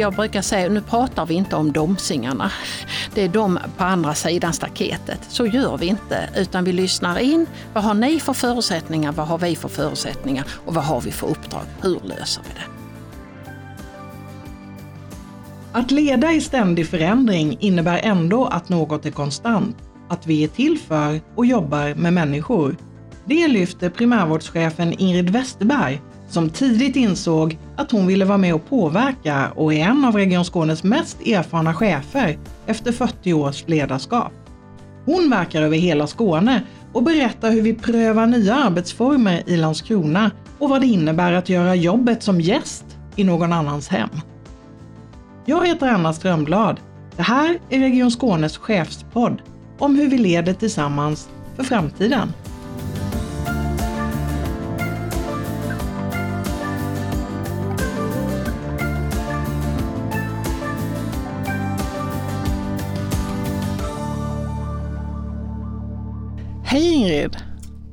[0.00, 2.50] jag brukar säga, nu pratar vi inte om domsingarna.
[3.14, 5.20] Det är de på andra sidan staketet.
[5.28, 7.46] Så gör vi inte, utan vi lyssnar in.
[7.72, 9.12] Vad har ni för förutsättningar?
[9.12, 10.46] Vad har vi för förutsättningar?
[10.66, 11.62] Och vad har vi för uppdrag?
[11.82, 12.66] Hur löser vi det?
[15.72, 19.76] Att leda i ständig förändring innebär ändå att något är konstant,
[20.08, 22.76] att vi är till för och jobbar med människor.
[23.24, 29.50] Det lyfter primärvårdschefen Ingrid Westerberg som tidigt insåg att hon ville vara med och påverka
[29.54, 34.32] och är en av Region Skånes mest erfarna chefer efter 40 års ledarskap.
[35.04, 40.68] Hon verkar över hela Skåne och berättar hur vi prövar nya arbetsformer i Landskrona och
[40.68, 42.84] vad det innebär att göra jobbet som gäst
[43.16, 44.08] i någon annans hem.
[45.46, 46.80] Jag heter Anna Strömblad.
[47.16, 49.42] Det här är Region Skånes chefspodd
[49.78, 52.32] om hur vi leder tillsammans för framtiden.
[67.00, 67.36] Ingrid!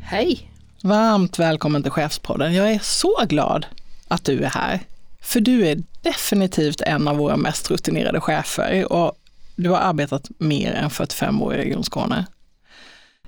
[0.02, 0.52] Hej!
[0.84, 2.54] Varmt välkommen till Chefspodden.
[2.54, 3.66] Jag är så glad
[4.08, 4.80] att du är här.
[5.22, 9.12] För du är definitivt en av våra mest rutinerade chefer och
[9.56, 12.26] du har arbetat mer än 45 år i Region Skåne.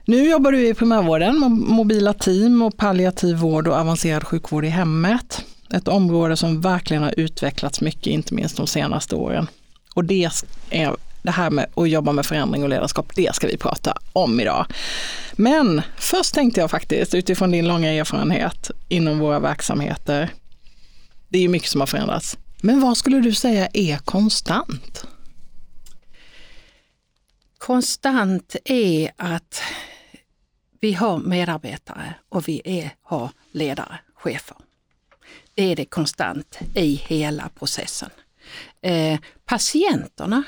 [0.06, 4.70] Nu jobbar du i primärvården med mobila team och palliativ vård och avancerad sjukvård i
[4.70, 5.46] hemmet.
[5.74, 9.48] Ett område som verkligen har utvecklats mycket, inte minst de senaste åren.
[9.96, 10.30] Och det
[10.70, 14.40] är det här med att jobba med förändring och ledarskap, det ska vi prata om
[14.40, 14.66] idag.
[15.34, 20.30] Men först tänkte jag faktiskt utifrån din långa erfarenhet inom våra verksamheter.
[21.30, 22.38] Det är ju mycket som har förändrats.
[22.62, 25.06] Men vad skulle du säga är konstant?
[27.58, 29.62] Konstant är att
[30.80, 34.58] vi har medarbetare och vi är, har ledare, chefer.
[35.54, 38.10] Det är det konstant i hela processen.
[38.82, 40.44] Eh, patienterna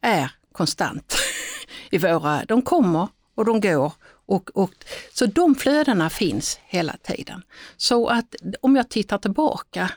[0.00, 1.16] är konstant
[1.90, 3.92] i våra, de kommer och de går.
[4.26, 4.70] Och, och,
[5.14, 7.42] så de flödena finns hela tiden.
[7.76, 9.90] Så att om jag tittar tillbaka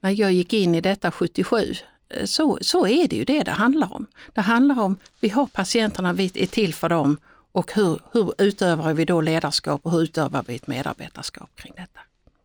[0.00, 1.74] när jag gick in i detta 77,
[2.08, 4.06] eh, så, så är det ju det det handlar om.
[4.34, 7.16] Det handlar om, vi har patienterna, vi är till för dem
[7.52, 12.00] och hur, hur utövar vi då ledarskap och hur utövar vi ett medarbetarskap kring detta?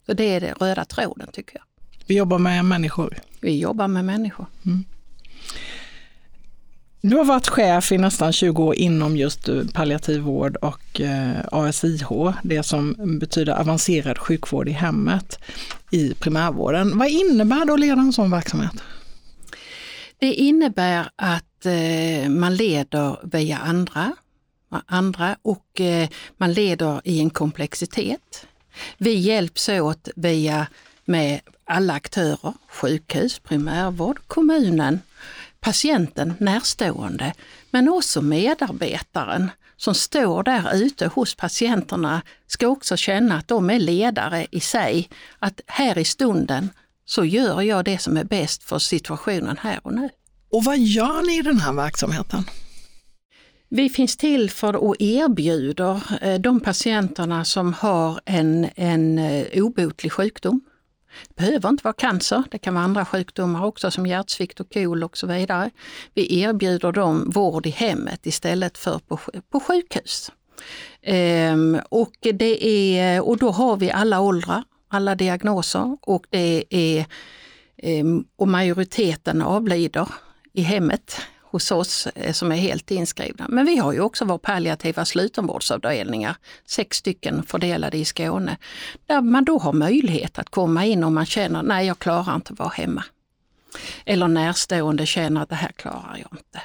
[0.06, 1.64] Så det är den röda tråden tycker jag.
[2.06, 3.18] Vi jobbar med människor.
[3.40, 4.46] Vi jobbar med människor.
[4.66, 4.86] Mm.
[7.02, 11.40] Du har varit chef i nästan 20 år inom just eh, palliativ vård och eh,
[11.52, 12.10] ASIH,
[12.44, 15.40] det som betyder avancerad sjukvård i hemmet
[15.92, 16.98] i primärvården.
[16.98, 18.74] Vad innebär det att leda en sån verksamhet?
[20.18, 24.16] Det innebär att eh, man leder via andra,
[24.86, 25.82] andra och
[26.38, 28.48] man leder i en komplexitet.
[28.98, 30.68] Vi hjälps åt via
[31.06, 35.00] med alla aktörer, sjukhus, primärvård, kommunen
[35.62, 37.34] patienten närstående,
[37.72, 43.80] men också medarbetaren som står där ute hos patienterna ska också känna att de är
[43.80, 45.10] ledare i sig.
[45.40, 46.70] Att här i stunden
[47.06, 50.10] så gör jag det som är bäst för situationen här och nu.
[50.52, 52.44] Och vad gör ni i den här verksamheten?
[53.70, 60.12] Vi finns till för att erbjuda eh, de patienterna som har en, en eh, obotlig
[60.12, 60.62] sjukdom
[61.28, 65.04] det behöver inte vara cancer, det kan vara andra sjukdomar också som hjärtsvikt och KOL
[65.04, 65.70] och så vidare.
[66.14, 69.20] Vi erbjuder dem vård i hemmet istället för på,
[69.52, 70.32] på sjukhus.
[71.02, 77.06] Ehm, och, det är, och då har vi alla åldrar, alla diagnoser och, det är,
[77.78, 80.08] ehm, och majoriteten avlider
[80.54, 81.22] i hemmet
[81.52, 83.46] hos oss eh, som är helt inskrivna.
[83.50, 88.58] Men vi har ju också våra palliativa slutenvårdsavdelningar, sex stycken fördelade i Skåne,
[89.06, 92.54] där man då har möjlighet att komma in om man känner, nej jag klarar inte
[92.54, 93.04] att vara hemma.
[94.06, 96.62] Eller närstående känner att det här klarar jag inte.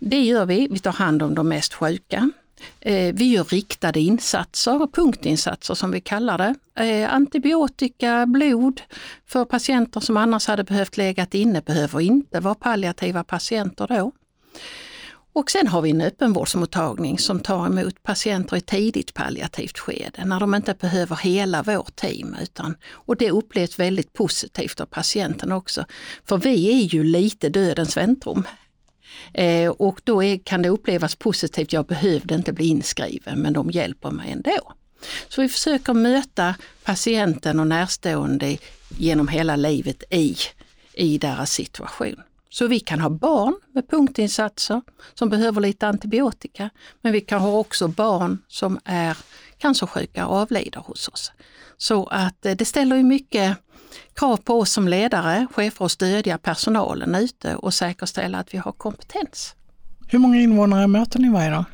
[0.00, 2.30] Det gör vi, vi tar hand om de mest sjuka.
[2.80, 6.54] Eh, vi gör riktade insatser, punktinsatser som vi kallar det.
[6.84, 8.80] Eh, antibiotika, blod
[9.26, 14.12] för patienter som annars hade behövt legat inne behöver inte vara palliativa patienter då.
[15.34, 20.40] Och sen har vi en öppenvårdsmottagning som tar emot patienter i tidigt palliativt skede, när
[20.40, 22.36] de inte behöver hela vårt team.
[22.42, 25.84] Utan, och det upplevs väldigt positivt av patienten också.
[26.24, 28.44] För vi är ju lite dödens väntrum
[29.34, 33.70] Eh, och då är, kan det upplevas positivt, jag behövde inte bli inskriven men de
[33.70, 34.72] hjälper mig ändå.
[35.28, 36.54] Så vi försöker möta
[36.84, 38.56] patienten och närstående
[38.98, 40.36] genom hela livet i,
[40.92, 42.22] i deras situation.
[42.50, 44.82] Så vi kan ha barn med punktinsatser
[45.14, 46.70] som behöver lite antibiotika,
[47.00, 49.16] men vi kan ha också barn som är
[49.58, 51.32] cancersjuka och avlider hos oss.
[51.76, 53.56] Så att eh, det ställer ju mycket
[54.14, 58.72] krav på oss som ledare, chefer att stödja personalen ute och säkerställa att vi har
[58.72, 59.54] kompetens.
[60.08, 61.64] Hur många invånare möter ni varje dag?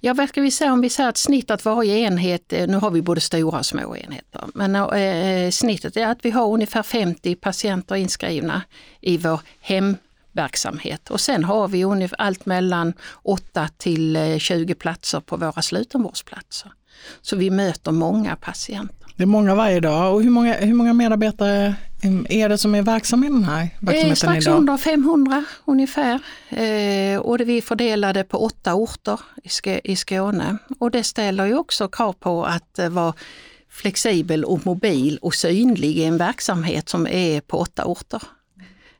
[0.00, 2.90] Ja, vad ska vi säga om vi säger att snittet varje enhet, eh, nu har
[2.90, 7.34] vi både stora och små enheter, men eh, snittet är att vi har ungefär 50
[7.34, 8.62] patienter inskrivna
[9.00, 12.92] i vår hemverksamhet och sen har vi allt mellan
[13.22, 16.72] 8 till 20 eh, platser på våra slutenvårdsplatser.
[17.20, 19.01] Så vi möter många patienter.
[19.22, 20.14] Det är många varje dag.
[20.14, 21.74] Och hur många, hur många medarbetare
[22.28, 24.16] är det som är verksamma i den här verksamheten idag?
[24.16, 26.20] Strax under 500 ungefär.
[26.50, 29.20] Eh, och det vi är fördelade på åtta orter
[29.84, 30.58] i Skåne.
[30.78, 33.14] Och det ställer ju också krav på att eh, vara
[33.70, 38.22] flexibel och mobil och synlig i en verksamhet som är på åtta orter.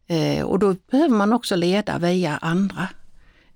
[0.07, 2.89] Eh, och då behöver man också leda via andra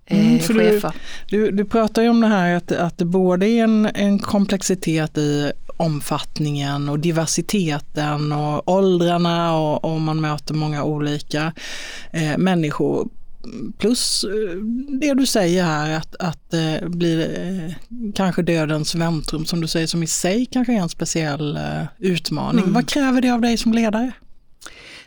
[0.08, 0.42] Mm, eh.
[0.48, 0.80] Du,
[1.28, 5.18] du, du, pratar ju om det här att, att det både är en, en komplexitet
[5.18, 11.52] i omfattningen och diversiteten och åldrarna och, och man möter många olika
[12.11, 13.08] eh, människor.
[13.78, 14.56] Plus eh,
[15.00, 17.75] det du säger här att, att eh, blir eh,
[18.14, 22.62] kanske dödens väntrum som du säger som i sig kanske är en speciell eh, utmaning.
[22.62, 22.75] Mm.
[22.75, 24.12] Vad kräver det av dig som ledare?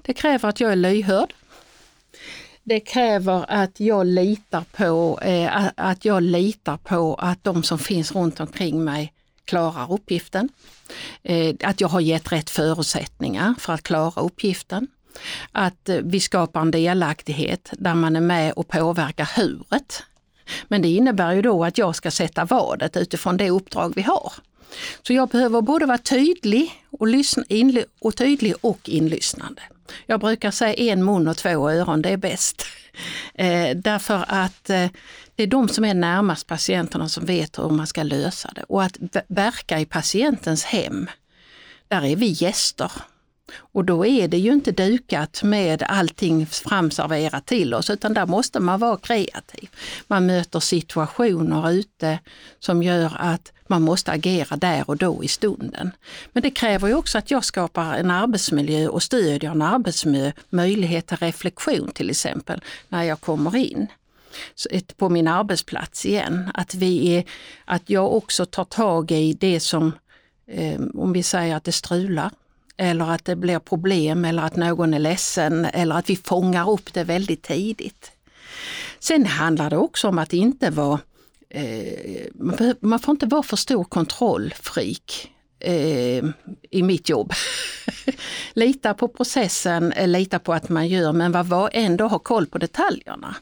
[0.01, 1.33] Det kräver att jag är lyhörd.
[2.63, 8.11] Det kräver att jag litar på, eh, att jag litar på att de som finns
[8.15, 9.13] runt omkring mig
[9.49, 10.49] klarar uppgiften.
[11.23, 14.87] Eh, att jag har gett rätt förutsättningar för att klara uppgiften.
[15.51, 20.03] Att eh, vi skapar en delaktighet där man är med och påverkar huret.
[20.67, 24.33] Men det innebär ju då att jag ska sätta vadet utifrån det uppdrag vi har.
[25.07, 27.43] Så jag behöver både vara tydlig och, lyssna,
[27.99, 29.61] och tydlig och inlyssnande.
[30.05, 32.65] Jag brukar säga en mun och två öron, det är bäst.
[33.33, 34.87] Eh, därför att eh,
[35.35, 38.63] det är de som är närmast patienterna som vet hur man ska lösa det.
[38.63, 38.97] Och att
[39.27, 41.09] verka i patientens hem,
[41.87, 42.91] där är vi gäster.
[43.55, 48.59] Och då är det ju inte dukat med allting framserverat till oss utan där måste
[48.59, 49.69] man vara kreativ.
[50.07, 52.19] Man möter situationer ute
[52.59, 55.91] som gör att man måste agera där och då i stunden.
[56.33, 61.07] Men det kräver ju också att jag skapar en arbetsmiljö och stödjer en arbetsmiljö, möjlighet
[61.07, 63.87] till reflektion till exempel, när jag kommer in
[64.97, 66.51] på min arbetsplats igen.
[66.53, 67.23] Att, vi är,
[67.65, 69.93] att jag också tar tag i det som,
[70.47, 72.31] eh, om vi säger att det strular,
[72.79, 76.93] eller att det blir problem eller att någon är ledsen eller att vi fångar upp
[76.93, 78.11] det väldigt tidigt.
[78.99, 80.99] Sen handlar det också om att inte vara,
[81.49, 86.25] eh, man får inte vara för stor kontrollfreak eh,
[86.69, 87.33] i mitt jobb.
[88.53, 92.57] lita på processen, eh, lita på att man gör men var ändå ha koll på
[92.57, 93.35] detaljerna.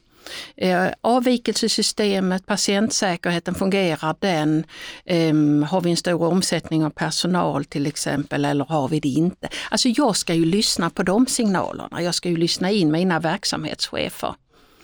[0.58, 4.64] Eh, avvikelsesystemet, patientsäkerheten, fungerar den?
[5.06, 5.34] Eh,
[5.70, 9.50] har vi en stor omsättning av personal till exempel eller har vi det inte?
[9.72, 12.02] Alltså jag ska ju lyssna på de signalerna.
[12.02, 14.36] Jag ska ju lyssna in mina verksamhetschefer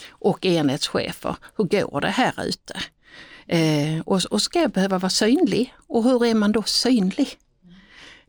[0.10, 1.36] och enhetschefer.
[1.58, 2.80] Hur går det här ute?
[3.48, 5.74] Eh, och, och ska jag behöva vara synlig?
[5.88, 7.38] Och hur är man då synlig?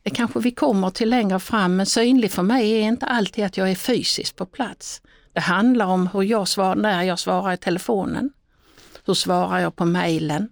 [0.02, 3.56] Det kanske vi kommer till längre fram, men synlig för mig är inte alltid att
[3.56, 5.02] jag är fysiskt på plats.
[5.34, 8.31] Det handlar om hur jag svarar, när jag svarar i telefonen.
[9.04, 10.48] Hur svarar jag på mejlen?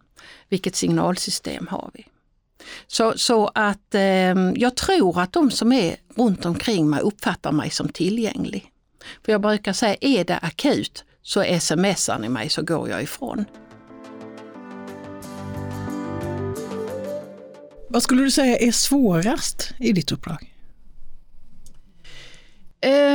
[0.48, 2.06] Vilket signalsystem har vi?
[2.86, 4.00] Så, så att eh,
[4.54, 8.70] jag tror att de som är runt omkring mig uppfattar mig som tillgänglig.
[9.24, 13.44] För jag brukar säga, är det akut så smsar ni mig så går jag ifrån.
[17.88, 20.54] Vad skulle du säga är svårast i ditt uppdrag?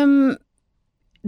[0.04, 0.38] Um,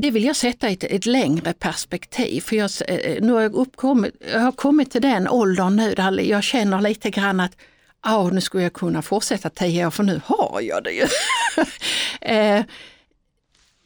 [0.01, 2.41] det vill jag sätta i ett, ett, längre perspektiv.
[2.41, 5.93] För jag, eh, eh, nu har jag, uppkommit, jag har kommit till den åldern nu
[5.93, 7.57] där jag känner lite grann att
[8.05, 11.05] oh, nu skulle jag kunna fortsätta tio år för nu har jag det ju.
[12.21, 12.63] Eh,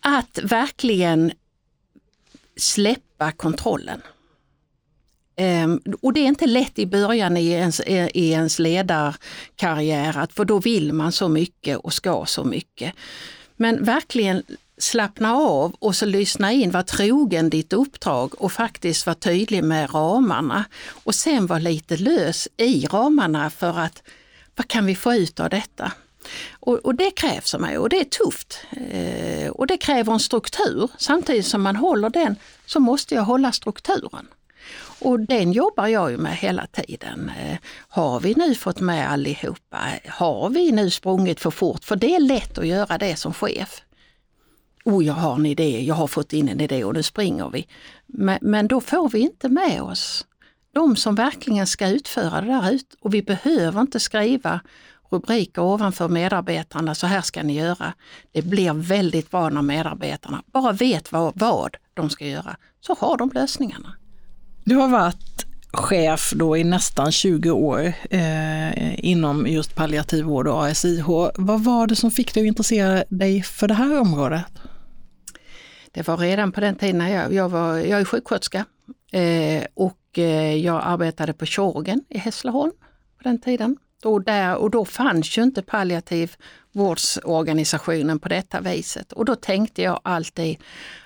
[0.02, 1.32] att verkligen
[2.58, 4.02] släppa kontrollen.
[5.38, 10.60] Um, och det är inte lätt i början i ens, i ens ledarkarriär, för då
[10.60, 12.94] vill man så mycket och ska så mycket.
[13.56, 14.44] Men verkligen
[14.78, 19.94] slappna av och så lyssna in, var trogen ditt uppdrag och faktiskt vara tydlig med
[19.94, 20.66] ramarna.
[21.04, 24.04] Och sen vara lite lös i ramarna för att
[24.56, 25.92] vad kan vi få ut av detta?
[26.52, 28.60] Och, och det krävs av mig och det är tufft.
[28.92, 30.90] Eh, och det kräver en struktur.
[30.98, 34.28] Samtidigt som man håller den så måste jag hålla strukturen.
[35.00, 37.32] Och den jobbar jag ju med hela tiden.
[37.42, 39.80] Eh, har vi nu fått med allihopa?
[40.08, 41.84] Har vi nu sprungit för fort?
[41.84, 43.83] För det är lätt att göra det som chef
[44.84, 47.68] oh jag har en idé, jag har fått in en idé och nu springer vi.
[48.08, 50.26] Men, men då får vi inte med oss
[50.74, 54.60] de som verkligen ska utföra det där ut och vi behöver inte skriva
[55.10, 57.94] rubriker ovanför medarbetarna, så här ska ni göra.
[58.32, 63.18] Det blir väldigt bra när medarbetarna bara vet vad, vad de ska göra, så har
[63.18, 63.96] de lösningarna.
[64.64, 70.66] Du har varit chef då i nästan 20 år eh, inom just palliativ vård och
[70.66, 71.08] ASIH.
[71.36, 74.46] Vad var det som fick dig att intressera dig för det här området?
[75.94, 78.66] Det var redan på den tiden när jag, jag, var, jag är sjuksköterska
[79.12, 82.72] eh, och eh, jag arbetade på Tjorgen i Hässleholm
[83.18, 83.78] på den tiden.
[84.04, 86.36] Och, där, och då fanns ju inte palliativ
[86.72, 89.14] vårdsorganisationen på detta viset.
[89.14, 90.58] Och då tänkte jag alltid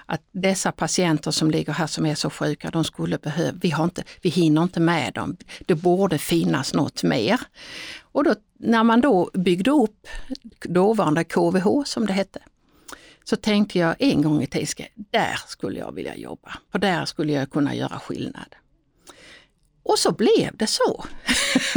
[0.05, 3.83] att dessa patienter som ligger här som är så sjuka, de skulle behöva, vi, har
[3.83, 5.37] inte, vi hinner inte med dem.
[5.65, 7.39] Det borde finnas något mer.
[8.01, 10.07] Och då, när man då byggde upp
[10.63, 12.39] dåvarande KVH som det hette,
[13.29, 16.53] så tänkte jag en gång i tiden, där skulle jag vilja jobba.
[16.71, 18.55] För där skulle jag kunna göra skillnad.
[19.83, 21.05] Och så blev det så.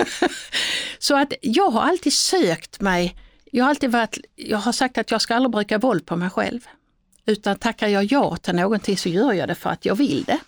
[0.98, 5.10] så att jag har alltid sökt mig, jag har alltid varit, jag har sagt att
[5.10, 6.60] jag ska aldrig bruka våld på mig själv.
[7.26, 10.38] Utan tackar jag ja till någonting så gör jag det för att jag vill det.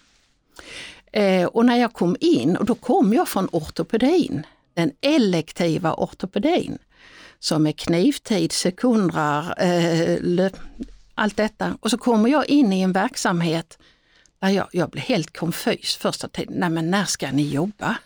[1.20, 6.78] Eh, och när jag kom in, och då kom jag från ortopedin, den elektiva ortopedin,
[7.42, 10.50] som är knivtid, sekundrar, eh,
[11.14, 11.76] allt detta.
[11.80, 13.78] Och så kommer jag in i en verksamhet
[14.40, 16.54] där jag, jag blir helt konfys första tiden.
[16.56, 17.96] Nej men när ska ni jobba?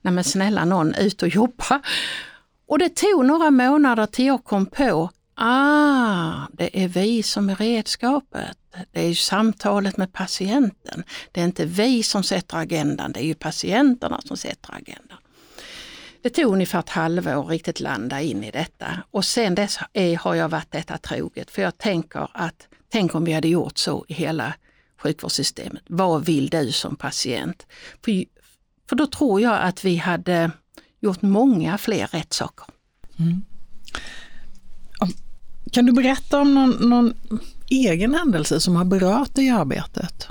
[0.00, 1.80] Nej men snälla någon, ut och jobba.
[2.66, 7.56] Och det tog några månader till jag kom på, ah, det är vi som är
[7.56, 8.58] redskapet.
[8.92, 11.04] Det är ju samtalet med patienten.
[11.32, 15.18] Det är inte vi som sätter agendan, det är ju patienterna som sätter agendan.
[16.22, 20.34] Det tog ungefär ett halvår riktigt landa in i detta och sen dess är, har
[20.34, 21.50] jag varit detta troget.
[21.50, 24.54] För jag tänker att, tänk om vi hade gjort så i hela
[24.98, 25.82] sjukvårdssystemet.
[25.86, 27.66] Vad vill du som patient?
[28.04, 28.24] För,
[28.88, 30.50] för då tror jag att vi hade
[31.00, 32.66] gjort många fler rätt saker.
[33.18, 33.42] Mm.
[35.72, 37.14] Kan du berätta om någon, någon
[37.68, 40.28] egen händelse som har berört dig i arbetet?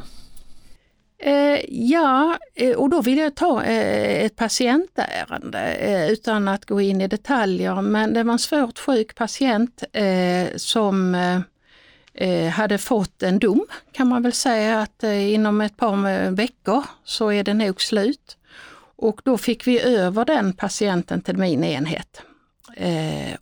[1.24, 6.82] Eh, ja, eh, och då vill jag ta eh, ett patientärende eh, utan att gå
[6.82, 7.82] in i detaljer.
[7.82, 11.40] Men det var en svårt sjuk patient eh, som eh,
[12.13, 16.84] eh hade fått en dom kan man väl säga att eh, inom ett par veckor
[17.04, 18.38] så är det nog slut.
[18.96, 22.22] Och då fick vi över den patienten till min enhet.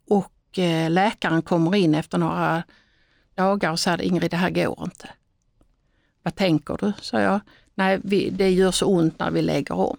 [0.10, 0.34] och
[0.90, 2.64] läkaren kommer in efter några
[3.36, 5.10] dagar och säger Ingrid, det här går inte.
[6.24, 6.94] Vad tänker du?
[7.02, 7.40] sa jag.
[7.80, 9.98] Nej, vi, det gör så ont när vi lägger om.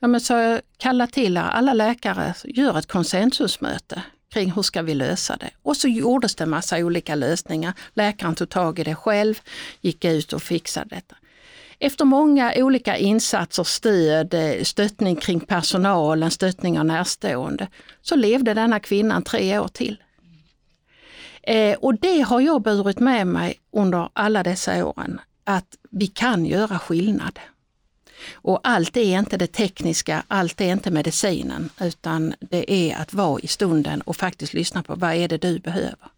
[0.00, 4.02] Ja, men så kalla till alla läkare, gör ett konsensusmöte
[4.32, 5.50] kring hur ska vi lösa det.
[5.62, 7.72] Och så gjordes det massa olika lösningar.
[7.94, 9.34] Läkaren tog tag i det själv,
[9.80, 11.16] gick ut och fixade detta.
[11.78, 14.34] Efter många olika insatser, stöd,
[14.66, 17.68] stöttning kring personalen, stöttning av närstående,
[18.02, 20.02] så levde denna kvinnan tre år till.
[21.42, 26.46] Eh, och det har jag burit med mig under alla dessa åren att vi kan
[26.46, 27.38] göra skillnad.
[28.32, 33.40] Och allt är inte det tekniska, allt är inte medicinen, utan det är att vara
[33.40, 36.08] i stunden och faktiskt lyssna på vad är det du behöver.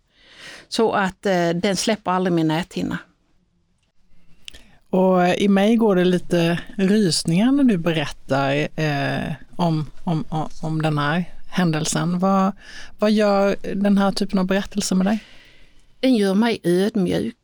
[0.69, 2.99] Så att eh, den släpper aldrig min näthinna.
[4.91, 10.25] Och i mig går det lite rysningar när du berättar eh, om, om,
[10.63, 12.19] om den här händelsen.
[12.19, 12.53] Vad,
[12.99, 15.25] vad gör den här typen av berättelser med dig?
[16.01, 17.37] Den gör mig ödmjuk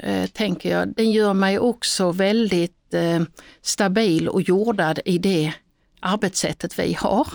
[0.00, 0.94] eh, tänker jag.
[0.94, 3.22] Den gör mig också väldigt eh,
[3.62, 5.52] stabil och jordad i det
[6.00, 7.28] arbetssättet vi har.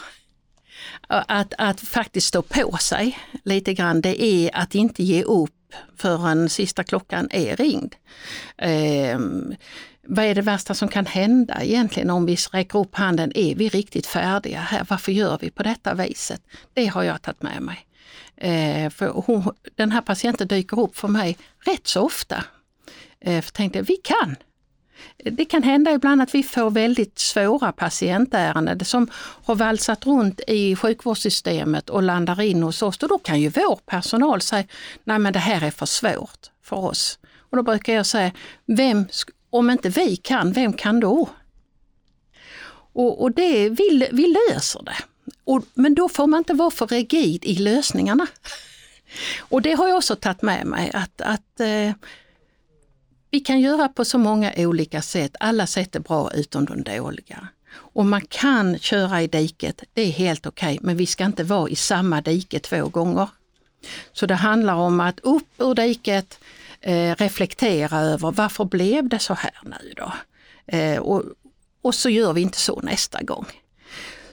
[1.08, 5.52] Att, att faktiskt stå på sig lite grann, det är att inte ge upp
[5.98, 7.96] förrän sista klockan är ringd.
[8.58, 9.20] Eh,
[10.08, 13.32] vad är det värsta som kan hända egentligen om vi räcker upp handen?
[13.36, 14.86] Är vi riktigt färdiga här?
[14.90, 16.42] Varför gör vi på detta viset?
[16.74, 17.87] Det har jag tagit med mig.
[18.36, 22.44] Eh, för hon, den här patienten dyker upp för mig rätt så ofta.
[23.20, 24.36] Eh, för tänkte vi kan.
[25.18, 30.76] Det kan hända ibland att vi får väldigt svåra patientärenden som har valsat runt i
[30.76, 32.98] sjukvårdssystemet och landar in hos oss.
[32.98, 34.64] Och då kan ju vår personal säga,
[35.04, 37.20] nej men det här är för svårt för oss.
[37.50, 38.32] Och då brukar jag säga,
[38.66, 39.06] vem,
[39.50, 41.30] om inte vi kan, vem kan då?
[42.94, 44.98] Och, och det, vi, vi löser det.
[45.44, 48.28] Och, men då får man inte vara för rigid i lösningarna.
[49.40, 51.92] Och det har jag också tagit med mig att, att eh,
[53.32, 55.36] vi kan göra på så många olika sätt.
[55.40, 57.48] Alla sätt är bra utom de dåliga.
[57.76, 61.44] Och man kan köra i diket, det är helt okej, okay, men vi ska inte
[61.44, 63.30] vara i samma dike två gånger.
[64.14, 66.40] Så det handlar om att upp ur diket,
[66.82, 70.14] eh, reflektera över varför blev det så här nu då?
[70.78, 71.24] Eh, och,
[71.82, 73.46] och så gör vi inte så nästa gång.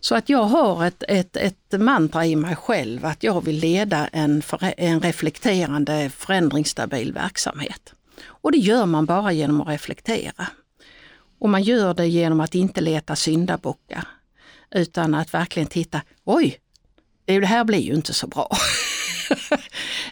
[0.05, 4.09] Så att jag har ett, ett, ett mantra i mig själv att jag vill leda
[4.09, 7.93] en, en reflekterande förändringsstabil verksamhet.
[8.25, 10.47] Och det gör man bara genom att reflektera.
[11.39, 14.09] Och man gör det genom att inte leta syndabockar.
[14.71, 16.59] Utan att verkligen titta, oj,
[17.25, 18.57] det här blir ju inte så bra.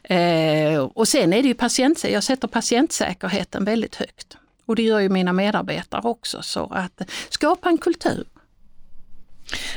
[0.16, 4.36] eh, och sen är det ju patient, jag sätter patientsäkerheten väldigt högt.
[4.66, 6.42] Och det gör ju mina medarbetare också.
[6.42, 8.24] Så att skapa en kultur.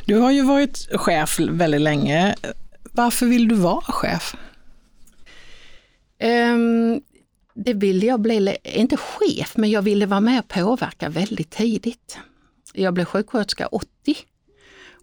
[0.05, 2.35] Du har ju varit chef väldigt länge.
[2.91, 4.35] Varför vill du vara chef?
[6.23, 7.01] Um,
[7.53, 12.17] det ville jag bli, inte chef, men jag ville vara med och påverka väldigt tidigt.
[12.73, 13.87] Jag blev sjuksköterska 80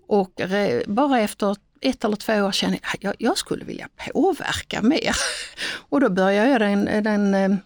[0.07, 0.41] och
[0.87, 5.17] bara efter ett eller två år kände jag att jag skulle vilja påverka mer.
[5.89, 7.57] Och då började jag den, den ehm,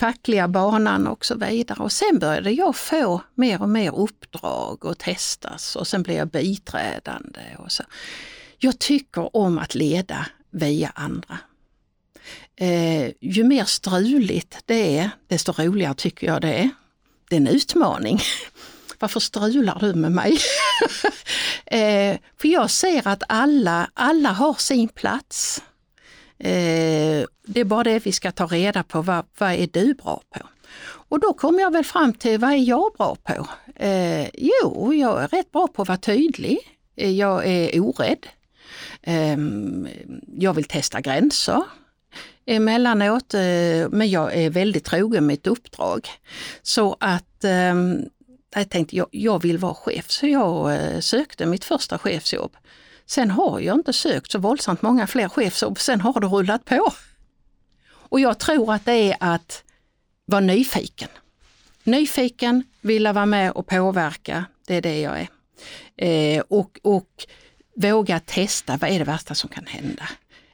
[0.00, 1.82] fackliga banan och så vidare.
[1.82, 6.28] Och sen började jag få mer och mer uppdrag och testas och sen blev jag
[6.28, 7.40] biträdande.
[7.58, 7.82] Och så.
[8.58, 11.38] Jag tycker om att leda via andra.
[12.56, 16.70] Eh, ju mer struligt det är, desto roligare tycker jag det är.
[17.28, 18.20] Det är en utmaning.
[18.98, 20.38] Varför strular du med mig?
[21.66, 25.62] eh, för jag ser att alla, alla har sin plats.
[26.38, 30.22] Eh, det är bara det vi ska ta reda på, vad, vad är du bra
[30.30, 30.40] på?
[31.10, 33.48] Och då kommer jag väl fram till, vad är jag bra på?
[33.84, 36.58] Eh, jo, jag är rätt bra på att vara tydlig.
[36.96, 38.26] Eh, jag är orädd.
[39.02, 39.36] Eh,
[40.38, 41.62] jag vill testa gränser
[42.48, 46.08] emellanåt, eh, men jag är väldigt trogen mitt uppdrag.
[46.62, 47.74] Så att eh,
[48.54, 52.56] jag tänkte jag, jag vill vara chef, så jag eh, sökte mitt första chefsjobb.
[53.08, 56.92] Sen har jag inte sökt så våldsamt många fler chefsjobb, sen har det rullat på.
[57.90, 59.64] Och jag tror att det är att
[60.24, 61.08] vara nyfiken.
[61.84, 65.28] Nyfiken, vilja vara med och påverka, det är det jag är.
[65.96, 67.26] Eh, och, och
[67.76, 70.08] våga testa, vad är det värsta som kan hända?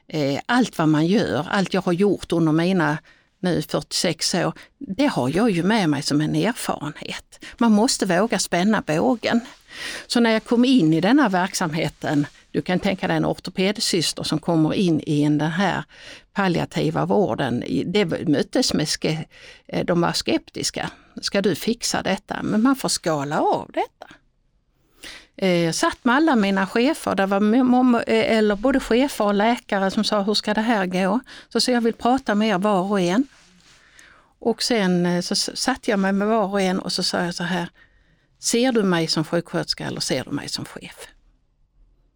[0.07, 2.97] Eh, allt vad man gör, allt jag har gjort under mina
[3.39, 7.45] nu 46 år, det har jag ju med mig som en erfarenhet.
[7.57, 9.41] Man måste våga spänna bågen.
[10.07, 14.39] Så när jag kom in i denna verksamheten, du kan tänka dig en ortopedsyster som
[14.39, 15.83] kommer in i den här
[16.33, 19.25] palliativa vården, det möttes med, ske,
[19.67, 20.89] eh, de var skeptiska.
[21.21, 22.43] Ska du fixa detta?
[22.43, 24.07] Men man får skala av detta.
[25.65, 30.03] Jag satt med alla mina chefer, det var eh, eller både chefer och läkare som
[30.03, 31.19] sa hur ska det här gå?
[31.49, 33.27] Så, så jag vill prata med er var och en.
[34.39, 37.43] Och sen så satt jag mig med var och en och så sa jag så
[37.43, 37.69] här,
[38.39, 41.14] ser du mig som sjuksköterska eller ser du mig som chef?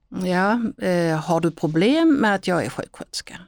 [0.10, 3.40] Ja, eh, har du problem med att jag är sjuksköterska?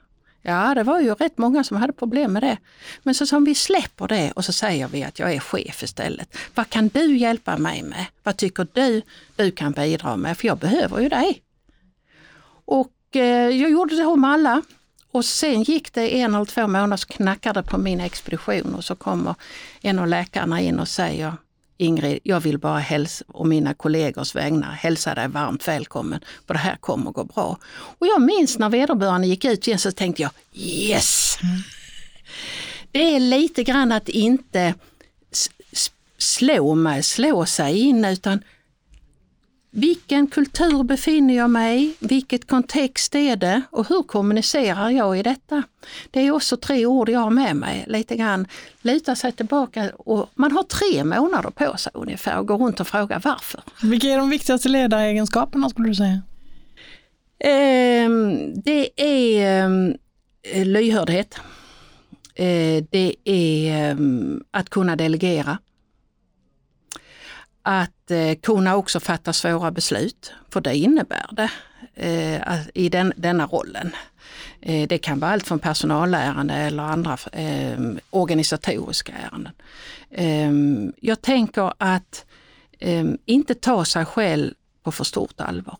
[0.42, 2.58] Ja, det var ju rätt många som hade problem med det.
[3.04, 6.38] Men så som vi släpper det och så säger vi att jag är chef istället.
[6.56, 8.06] Vad kan du hjälpa mig med?
[8.24, 9.02] Vad tycker du
[9.36, 10.38] du kan bidra med?
[10.38, 11.42] För jag behöver ju dig.
[12.66, 14.62] Och eh, jag gjorde det med alla.
[15.12, 18.96] Och sen gick det en eller två månader så knackade på min expedition och så
[18.96, 19.36] kommer
[19.82, 21.34] en av läkarna in och säger
[21.82, 26.60] Ingrid, jag vill bara hälsa och mina kollegors vägnar hälsa dig varmt välkommen, för det
[26.60, 27.58] här kommer gå bra.
[27.74, 31.38] Och jag minns när vederbörande gick ut igen så tänkte jag yes!
[32.92, 34.74] Det är lite grann att inte
[36.18, 38.44] slå mig, slå sig in utan
[39.72, 41.96] vilken kultur befinner jag mig i?
[42.00, 43.62] Vilket kontext är det?
[43.70, 45.64] Och hur kommunicerar jag i detta?
[46.12, 48.48] Det är också tre ord jag har med mig lite grann.
[48.82, 52.88] Luta sig tillbaka och man har tre månader på sig ungefär att gå runt och
[52.88, 53.62] fråga varför.
[53.82, 56.22] Vilka är de viktigaste ledaregenskaperna skulle du säga?
[57.40, 59.94] Ehm, det är ehm,
[60.66, 61.36] lyhördhet.
[62.36, 65.58] Eh, det är ehm, att kunna delegera
[67.62, 71.50] att Eh, kunna också fatta svåra beslut, för det innebär det
[71.96, 73.92] eh, i den, denna rollen.
[74.62, 79.54] Eh, det kan vara allt från personalärende eller andra eh, organisatoriska ärenden.
[80.12, 80.52] Eh,
[81.08, 82.26] jag tänker att
[82.80, 85.78] eh, inte ta sig själv på för stort allvar.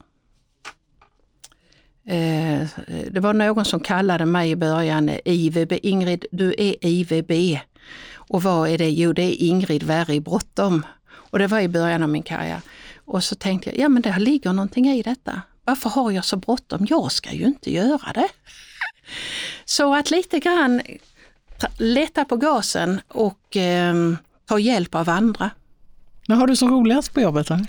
[2.06, 2.68] Eh,
[3.12, 7.60] det var någon som kallade mig i början IVB, Ingrid du är IVB.
[8.14, 8.90] Och vad är det?
[8.90, 10.86] Jo det är Ingrid Värre I bråttom.
[11.32, 12.62] Och det var i början av min karriär.
[13.06, 15.42] Och så tänkte jag, ja men det ligger någonting i detta.
[15.64, 16.88] Varför har jag så bråttom?
[16.90, 18.28] Jag ska ju inte göra det.
[19.66, 20.82] Så att lite grann
[21.78, 23.96] lätta på gasen och eh,
[24.46, 25.50] ta hjälp av andra.
[26.28, 27.48] Vad har du som roligast på jobbet?
[27.48, 27.60] Då?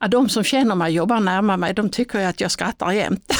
[0.00, 3.32] Ja, de som känner mig, jobbar närmare mig, de tycker att jag skrattar jämt.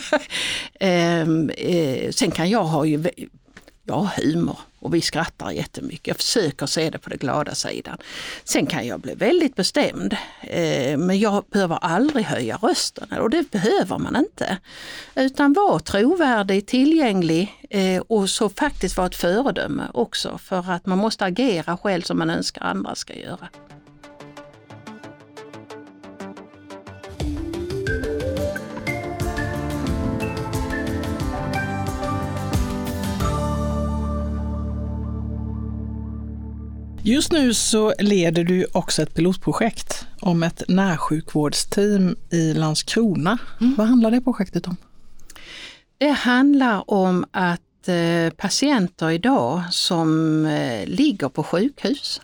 [0.80, 3.04] eh, eh, sen kan jag ha ju
[3.90, 6.06] jag har humor och vi skrattar jättemycket.
[6.06, 7.98] Jag försöker se det på den glada sidan.
[8.44, 13.50] Sen kan jag bli väldigt bestämd, eh, men jag behöver aldrig höja rösten och det
[13.50, 14.56] behöver man inte.
[15.14, 20.98] Utan vara trovärdig, tillgänglig eh, och så faktiskt vara ett föredöme också för att man
[20.98, 23.48] måste agera själv som man önskar andra ska göra.
[37.10, 43.38] Just nu så leder du också ett pilotprojekt om ett närsjukvårdsteam i Landskrona.
[43.60, 43.74] Mm.
[43.74, 44.76] Vad handlar det projektet om?
[45.98, 52.20] Det handlar om att eh, patienter idag som eh, ligger på sjukhus,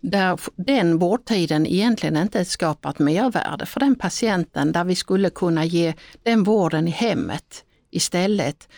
[0.00, 5.64] där den vårdtiden egentligen inte skapar ett mervärde för den patienten, där vi skulle kunna
[5.64, 8.68] ge den vården i hemmet istället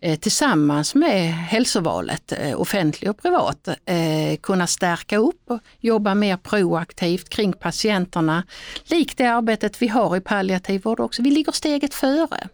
[0.00, 6.36] Eh, tillsammans med hälsovalet, eh, offentlig och privat, eh, kunna stärka upp och jobba mer
[6.36, 8.42] proaktivt kring patienterna.
[8.84, 11.22] Likt det arbetet vi har i palliativ vård också.
[11.22, 12.48] Vi ligger steget före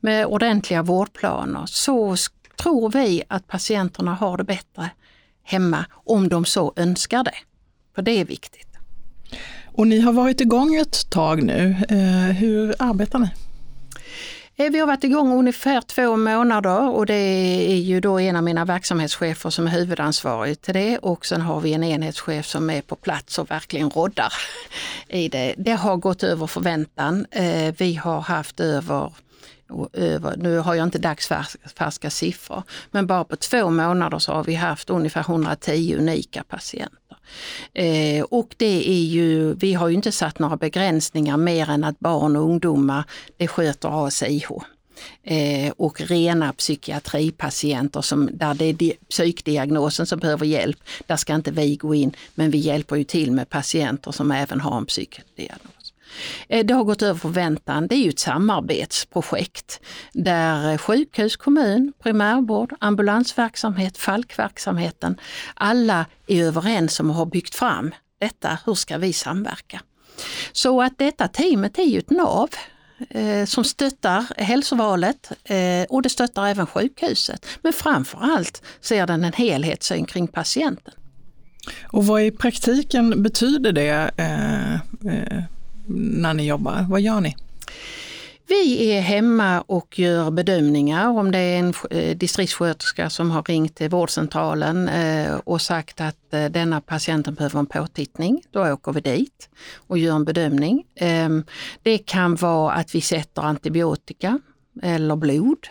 [0.00, 1.62] med ordentliga vårdplaner.
[1.66, 2.16] Så
[2.62, 4.90] tror vi att patienterna har det bättre
[5.42, 7.36] hemma om de så önskar det.
[7.94, 8.68] För det är viktigt.
[9.66, 11.76] Och ni har varit igång ett tag nu.
[12.38, 13.28] Hur arbetar ni?
[14.56, 17.14] Eh, vi har varit igång ungefär två månader och det
[17.72, 21.60] är ju då en av mina verksamhetschefer som är huvudansvarig till det och sen har
[21.60, 24.32] vi en enhetschef som är på plats och verkligen roddar
[25.08, 25.54] i det.
[25.56, 27.26] Det har gått över förväntan.
[27.30, 29.12] Eh, vi har haft över
[29.92, 34.54] över, nu har jag inte dagsfärska siffror, men bara på två månader så har vi
[34.54, 37.16] haft ungefär 110 unika patienter.
[37.72, 42.00] Eh, och det är ju, vi har ju inte satt några begränsningar mer än att
[42.00, 43.04] barn och ungdomar,
[43.36, 44.50] det sköter ASIH.
[45.22, 51.50] Eh, och rena psykiatripatienter som, där det är psykdiagnosen som behöver hjälp, där ska inte
[51.50, 52.16] vi gå in.
[52.34, 55.83] Men vi hjälper ju till med patienter som även har en psykdiagnos.
[56.48, 57.86] Eh, det har gått över förväntan.
[57.86, 59.80] Det är ju ett samarbetsprojekt
[60.12, 65.16] där eh, sjukhus, kommun, primärvård, ambulansverksamhet, falkverksamheten,
[65.54, 68.58] alla är överens om och har byggt fram detta.
[68.66, 69.80] Hur ska vi samverka?
[70.52, 72.50] Så att detta teamet är ju ett nav
[73.10, 75.32] eh, som stöttar hälsovalet
[75.88, 77.46] och det stöttar även sjukhuset.
[77.62, 80.94] Men framförallt ser den en helhetssyn kring patienten.
[81.82, 85.44] Och vad i praktiken betyder det eh
[85.86, 86.86] när ni jobbar?
[86.88, 87.36] Vad gör ni?
[88.46, 93.74] Vi är hemma och gör bedömningar om det är en eh, distriktssköterska som har ringt
[93.74, 98.42] till vårdcentralen eh, och sagt att eh, denna patienten behöver en påtittning.
[98.50, 100.84] Då åker vi dit och gör en bedömning.
[100.96, 101.44] Ehm,
[101.82, 104.40] det kan vara att vi sätter antibiotika
[104.82, 105.66] eller blod.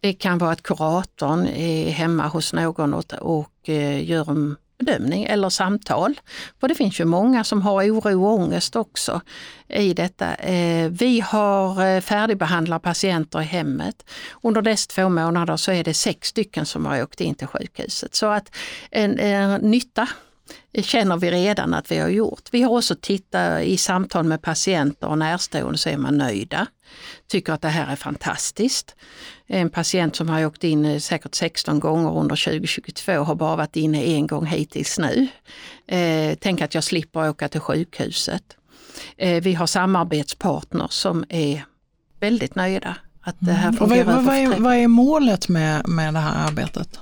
[0.00, 3.68] Det kan vara att kuratorn är hemma hos någon och,
[4.02, 6.20] gör en bedömning eller samtal.
[6.60, 9.20] För det finns ju många som har oro och ångest också
[9.68, 10.34] i detta.
[10.34, 14.10] Eh, vi har eh, färdigbehandlat patienter i hemmet.
[14.42, 18.14] Under dess två månader så är det sex stycken som har åkt in till sjukhuset.
[18.14, 18.56] Så att
[18.90, 20.08] en, en nytta
[20.82, 22.42] känner vi redan att vi har gjort.
[22.50, 26.66] Vi har också tittat i samtal med patienter och närstående så är man nöjda.
[27.28, 28.94] Tycker att det här är fantastiskt.
[29.46, 34.04] En patient som har åkt in säkert 16 gånger under 2022 har bara varit inne
[34.04, 35.28] en gång hittills nu.
[35.86, 38.56] Eh, tänk att jag slipper åka till sjukhuset.
[39.16, 41.64] Eh, vi har samarbetspartners som är
[42.20, 42.96] väldigt nöjda.
[43.22, 43.78] Att det här mm.
[43.80, 47.00] vad, vad, vad, är, vad är målet med, med det här arbetet?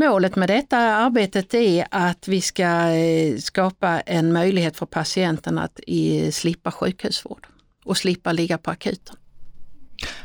[0.00, 5.80] Målet med detta arbetet är att vi ska eh, skapa en möjlighet för patienten att
[6.32, 7.46] slippa sjukhusvård
[7.84, 9.16] och slippa ligga på akuten.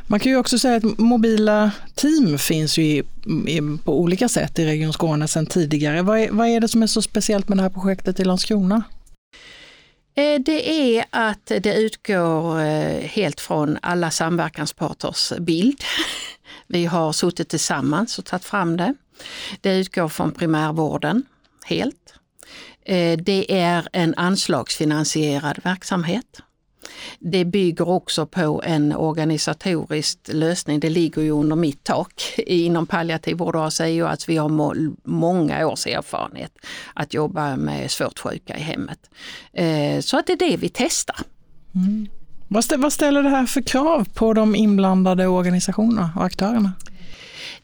[0.07, 3.03] Man kan ju också säga att mobila team finns ju i,
[3.47, 6.01] i, på olika sätt i Region Skåne sedan tidigare.
[6.01, 8.83] Vad är, vad är det som är så speciellt med det här projektet i Landskrona?
[10.15, 15.83] Eh, det är att det utgår eh, helt från alla samverkansparters bild.
[16.67, 18.93] Vi har suttit tillsammans och tagit fram det.
[19.61, 21.23] Det utgår från primärvården
[21.65, 22.13] helt.
[22.85, 26.41] Eh, det är en anslagsfinansierad verksamhet.
[27.19, 30.79] Det bygger också på en organisatorisk lösning.
[30.79, 34.49] Det ligger ju under mitt tak inom palliativ vård och säger att vi har
[35.09, 36.51] många års erfarenhet
[36.93, 39.09] att jobba med svårt sjuka i hemmet.
[39.53, 41.17] Eh, så att det är det vi testar.
[41.75, 42.07] Mm.
[42.47, 46.71] Vad ställer det här för krav på de inblandade organisationerna och aktörerna?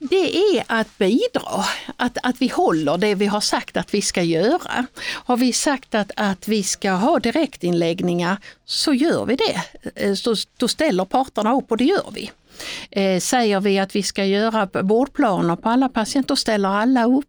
[0.10, 1.66] Det är att bidra,
[1.98, 4.86] att, att vi håller det vi har sagt att vi ska göra.
[5.08, 9.62] Har vi sagt att, att vi ska ha direktinläggningar så gör vi det.
[9.96, 12.32] Eh, så, då ställer parterna upp och det gör vi.
[12.92, 17.26] Eh, säger vi att vi ska göra vårdplaner på alla patienter, då ställer alla upp.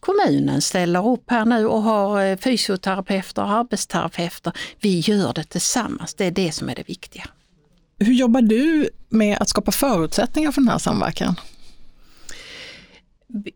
[0.00, 4.52] Kommunen ställer upp här nu och har eh, fysioterapeuter och arbetsterapeuter.
[4.80, 7.24] Vi gör det tillsammans, det är det som är det viktiga.
[7.98, 11.36] Hur jobbar du med att skapa förutsättningar för den här samverkan?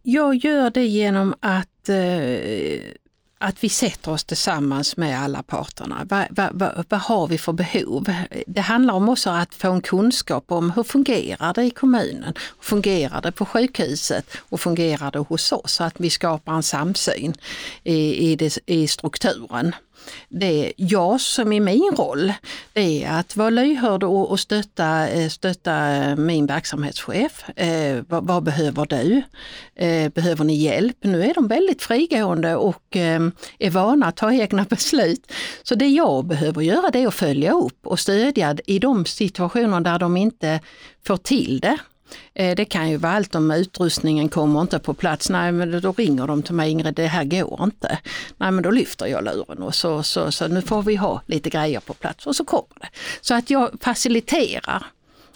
[0.02, 2.94] Jag gör det genom att eh,
[3.42, 6.06] att vi sätter oss tillsammans med alla parterna.
[6.08, 8.12] Vad, va, va, vad, har vi för behov?
[8.46, 12.34] Det handlar om också att få en kunskap om hur fungerar det i kommunen?
[12.60, 14.36] Fungerar det på sjukhuset?
[14.48, 15.72] Och fungerar det hos oss?
[15.72, 17.34] Så att vi skapar en samsyn
[17.84, 19.74] i, i, det, i strukturen
[20.28, 22.32] det jag som är min roll,
[22.72, 27.48] det är att vara lyhörd och, och stötta, eh, stötta eh, min verksamhetschef.
[27.48, 29.22] Eh, vad, vad, behöver du?
[29.74, 30.96] Eh, behöver ni hjälp?
[31.00, 33.20] Nu är de väldigt frigående och eh,
[33.58, 35.32] är vana att ta egna beslut.
[35.62, 39.80] Så det jag behöver göra det är att följa upp och stödja i de situationer
[39.80, 40.60] där de inte
[41.06, 41.78] får till det.
[42.34, 45.30] Eh, det kan ju vara allt om utrustningen kommer inte på plats.
[45.30, 47.98] Nej men då ringer de till mig, Ingrid det här går inte.
[48.36, 51.50] Nej men då lyfter jag luren och så, så, så nu får vi ha lite
[51.50, 52.88] grejer på plats och så kommer det.
[53.20, 54.86] Så att jag faciliterar.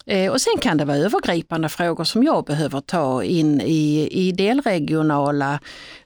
[0.06, 4.32] Eh, och sen kan det vara övergripande frågor som jag behöver ta in i, i
[4.32, 5.60] delregionala,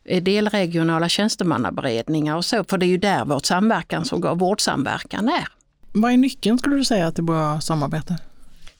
[0.04, 5.48] eh, delregionala tjänstemannaberedningar och så, för det är ju där vårt samverkansorgan, vårdsamverkan är.
[5.92, 8.16] Vad är nyckeln skulle du säga till bra samarbete?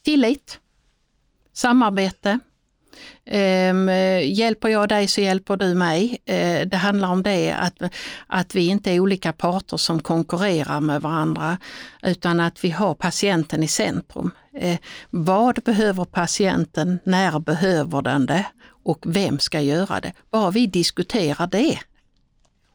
[0.03, 0.59] Tillit
[1.59, 2.39] samarbete.
[3.71, 3.89] Um,
[4.23, 6.19] hjälper jag dig så hjälper du mig.
[6.31, 7.83] Uh, det handlar om det att,
[8.27, 11.59] att vi inte är olika parter som konkurrerar med varandra
[12.03, 14.31] utan att vi har patienten i centrum.
[14.63, 14.77] Uh,
[15.11, 16.99] vad behöver patienten?
[17.05, 18.47] När behöver den det?
[18.85, 20.13] Och vem ska göra det?
[20.31, 21.79] Bara vi diskuterar det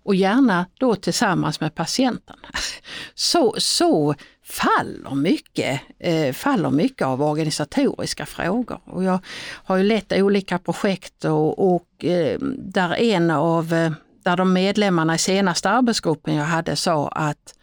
[0.03, 2.37] och gärna då tillsammans med patienten.
[3.15, 8.79] Så, så faller mycket, eh, faller mycket av organisatoriska frågor.
[8.85, 9.19] Och jag
[9.63, 13.91] har ju lett olika projekt och, och eh, där en av eh,
[14.23, 17.55] där de medlemmarna i senaste arbetsgruppen jag hade sa att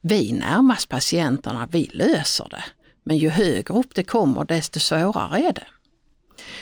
[0.00, 2.64] vi närmast patienterna, vi löser det.
[3.04, 5.66] Men ju högre upp det kommer desto svårare är det.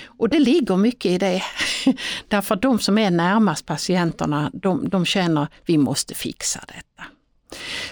[0.06, 1.42] Och det ligger mycket i det.
[2.28, 7.11] Därför de som är närmast patienterna, de, de känner vi måste fixa detta.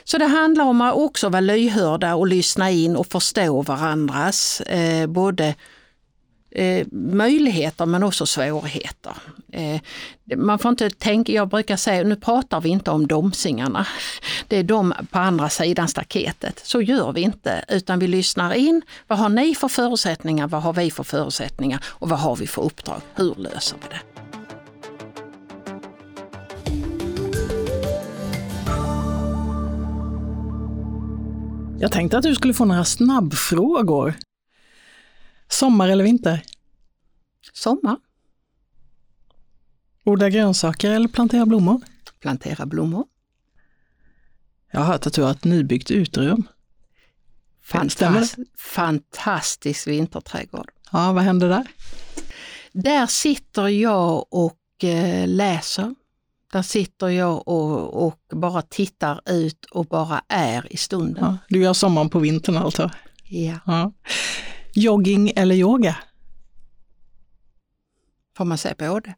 [0.05, 5.07] Så det handlar om att också vara lyhörda och lyssna in och förstå varandras eh,
[5.07, 5.55] både
[6.51, 9.13] eh, möjligheter men också svårigheter.
[9.53, 9.81] Eh,
[10.37, 13.87] man får inte tänka, jag brukar säga, nu pratar vi inte om domsingarna.
[14.49, 16.61] Det är de på andra sidan staketet.
[16.65, 18.83] Så gör vi inte, utan vi lyssnar in.
[19.07, 20.49] Vad har ni för förutsättningar?
[20.49, 21.85] Vad har vi för förutsättningar?
[21.85, 23.01] Och vad har vi för uppdrag?
[23.15, 24.10] Hur löser vi det?
[31.81, 34.15] Jag tänkte att du skulle få några snabbfrågor.
[35.49, 36.43] Sommar eller vinter?
[37.53, 37.97] Sommar.
[40.05, 41.81] Odla grönsaker eller plantera blommor?
[42.21, 43.05] Plantera blommor.
[44.73, 46.49] Jag har hört att du har ett nybyggt uterum.
[47.63, 50.71] Fantas fantastisk vinterträdgård.
[50.93, 51.67] Ja, vad händer där?
[52.73, 55.95] Där sitter jag och eh, läser.
[56.53, 61.25] Där sitter jag och, och, bara tittar ut och bara är i stunden.
[61.25, 62.91] Ja, du gör sommaren på vintern alltså?
[63.25, 63.59] Ja.
[63.67, 63.93] ja.
[64.75, 65.97] Jogging eller yoga?
[68.37, 69.15] Får man säga både?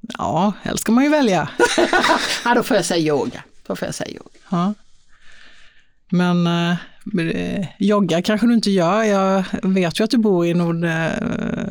[0.00, 1.50] Ja, helst ska man ju välja.
[2.44, 3.44] ja, då får jag säga yoga.
[3.66, 4.38] Då får jag säga yoga.
[4.50, 4.74] Ja.
[6.10, 6.76] Men eh,
[7.78, 9.02] jogga kanske du inte gör.
[9.02, 11.12] Jag vet ju att du bor i, nord, eh,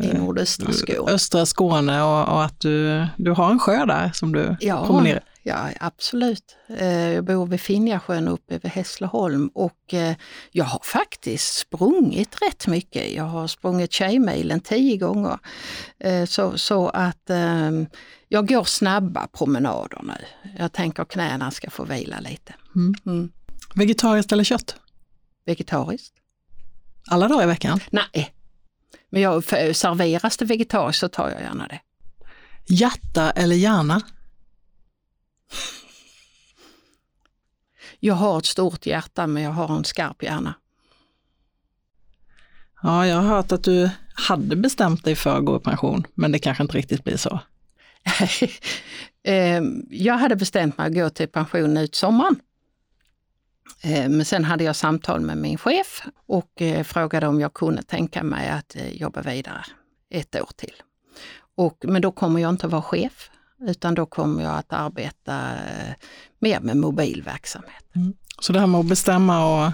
[0.01, 4.31] I nordöstra Skåne, östra Skåne och, och, att du, du har en sjö där som
[4.31, 5.23] du ja, promenerar.
[5.43, 6.55] Ja, absolut.
[6.77, 10.15] Eh, jag bor vid Finjasjön uppe vid Hässleholm och eh,
[10.51, 13.11] jag har faktiskt sprungit rätt mycket.
[13.11, 15.39] Jag har sprungit Tjejmilen tio gånger.
[15.99, 17.85] Eh, så, så att ehm,
[18.27, 20.51] jag går snabba promenader nu.
[20.57, 22.53] Jag tänker knäna ska få vila lite.
[22.75, 22.93] Mm.
[23.05, 23.31] Mm.
[23.75, 24.75] Vegetariskt eller kött?
[25.49, 26.13] Vegetariskt.
[27.07, 27.79] Alla dagar i veckan?
[27.91, 28.33] Nej.
[29.09, 29.43] Men jag,
[29.75, 31.79] serveras det vegetariskt så tar jag gärna det.
[32.67, 34.01] Hjärta eller hjärna?
[37.99, 40.53] Jag har ett stort hjärta men jag har en skarp hjärna.
[42.81, 46.31] Ja, jag har hört att du hade bestämt dig för att gå i pension, men
[46.31, 47.39] det kanske inte riktigt blir så.
[49.23, 52.39] Ehm, jag hade bestämt mig att gå till pension ut sommaren.
[53.81, 57.83] Ehm, men sen hade jag samtal med min chef och eh, frågade om jag kunde
[57.83, 59.65] tänka mig att eh, jobba vidare
[60.09, 60.73] ett år till.
[61.57, 63.29] Och, men då kommer jag inte vara chef,
[63.67, 65.93] utan då kommer jag att arbeta eh,
[66.39, 67.95] mer med mobil verksamhet.
[67.95, 68.13] Mm.
[68.39, 69.71] Så det här med att bestämma och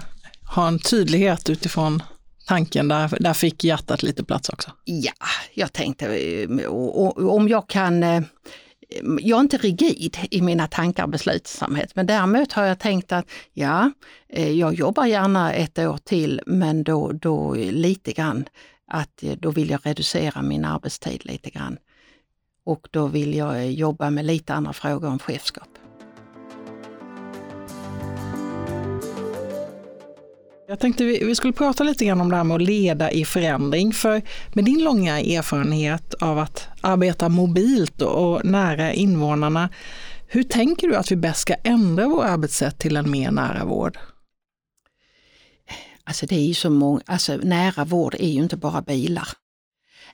[0.54, 2.02] ha en tydlighet utifrån
[2.46, 4.70] tanken, där, där fick hjärtat lite plats också?
[4.84, 5.12] Ja,
[5.54, 6.06] jag tänkte
[7.16, 8.02] om jag kan
[9.20, 13.26] jag är inte rigid i mina tankar och beslutsamhet, men däremot har jag tänkt att
[13.52, 13.90] ja,
[14.28, 18.48] eh, jag jobbar gärna ett år till, men då, då lite grann
[18.86, 21.78] att eh, då vill jag reducera min arbetstid lite grann.
[22.64, 25.68] Och då vill jag eh, jobba med lite andra frågor om chefskap.
[30.68, 33.92] Jag tänkte vi, skulle prata lite grann om det här med att leda i förändring.
[33.92, 39.68] För med din långa erfarenhet av att arbeta mobilt och nära invånarna,
[40.26, 43.98] hur tänker du att vi bäst ska ändra vår arbetssätt till en mer nära vård?
[46.04, 49.28] Alltså det är ju så många, alltså nära vård är ju inte bara bilar.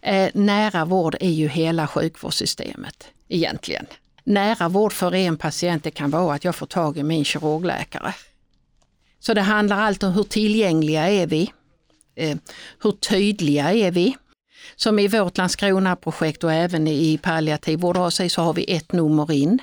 [0.03, 3.87] Eh, nära vård är ju hela sjukvårdssystemet egentligen.
[4.25, 8.15] Nära vård för en patient det kan vara att jag får tag i min kirurgläkare.
[9.23, 11.53] Så det handlar allt om hur tillgängliga är vi?
[12.15, 12.37] Eh,
[12.83, 14.17] hur tydliga är vi?
[14.77, 19.59] Som i vårt Landskrona-projekt och även i palliativ vård så har vi ett nummer in.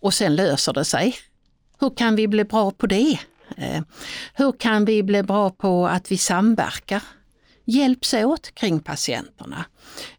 [0.00, 1.14] Och sen löser det sig.
[1.78, 3.18] Hur kan vi bli bra på det?
[3.56, 3.82] Eh,
[4.34, 7.02] hur kan vi bli bra på att vi samverkar?
[7.64, 9.64] Hjälps åt kring patienterna.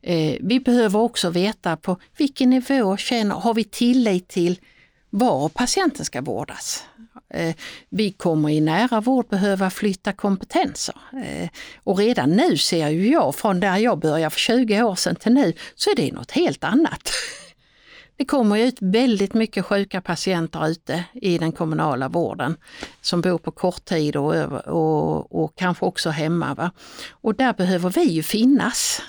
[0.01, 4.59] Eh, vi behöver också veta på vilken nivå känner, har vi tillit till
[5.09, 6.83] var patienten ska vårdas.
[7.33, 7.55] Eh,
[7.89, 10.95] vi kommer i nära vård behöva flytta kompetenser.
[11.13, 11.49] Eh,
[11.83, 15.33] och redan nu ser ju jag, från där jag började för 20 år sedan till
[15.33, 17.09] nu, så är det något helt annat.
[18.17, 22.57] Det kommer ut väldigt mycket sjuka patienter ute i den kommunala vården
[23.01, 24.33] som bor på kort tid och,
[24.67, 26.53] och, och kanske också hemma.
[26.53, 26.71] Va?
[27.11, 29.01] Och där behöver vi ju finnas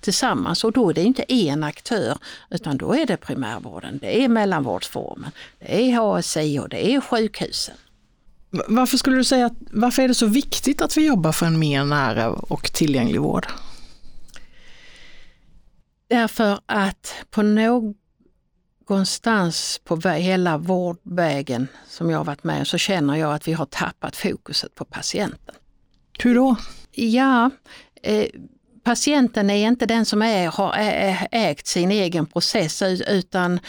[0.00, 2.18] tillsammans och då är det inte en aktör
[2.50, 7.74] utan då är det primärvården, det är mellanvårdsformen, det är HSI och det är sjukhusen.
[8.50, 11.58] Varför skulle du säga att, varför är det så viktigt att vi jobbar för en
[11.58, 13.46] mer nära och tillgänglig vård?
[16.08, 17.42] Därför att på
[18.88, 23.66] någonstans på hela vårdvägen som jag har varit med så känner jag att vi har
[23.66, 25.54] tappat fokuset på patienten.
[26.18, 26.56] Hur då?
[26.92, 27.50] Ja,
[28.02, 28.26] eh,
[28.88, 30.74] patienten är inte den som är, har
[31.32, 33.60] ägt sin egen process utan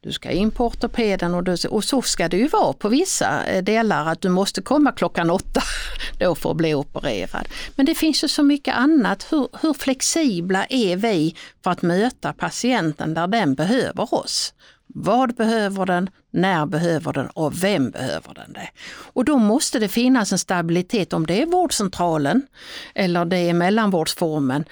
[0.00, 3.46] du ska in på ortopeden och, du, och så ska det ju vara på vissa
[3.46, 5.62] eh, delar att du måste komma klockan åtta
[6.18, 7.48] då för att bli opererad.
[7.76, 9.26] Men det finns ju så mycket annat.
[9.30, 14.54] Hur, hur flexibla är vi för att möta patienten där den behöver oss?
[14.94, 16.10] Vad behöver den?
[16.30, 17.26] När behöver den?
[17.26, 18.70] Och vem behöver den det?
[18.90, 22.42] Och då måste det finnas en stabilitet om det är vårdcentralen
[22.94, 24.64] eller det är mellanvårdsformen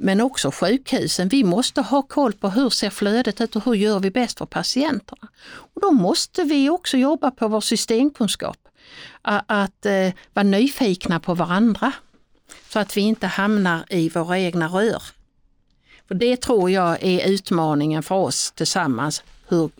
[0.00, 1.28] men också sjukhusen.
[1.28, 4.46] Vi måste ha koll på hur ser flödet ut och hur gör vi bäst för
[4.46, 5.28] patienterna.
[5.74, 8.58] Och då måste vi också jobba på vår systemkunskap.
[9.22, 11.92] Att, eh, vara nyfikna på varandra
[12.68, 15.02] så att vi inte hamnar i våra egna rör.
[16.08, 19.22] För Det tror jag är utmaningen för oss tillsammans.
[19.48, 19.70] Hur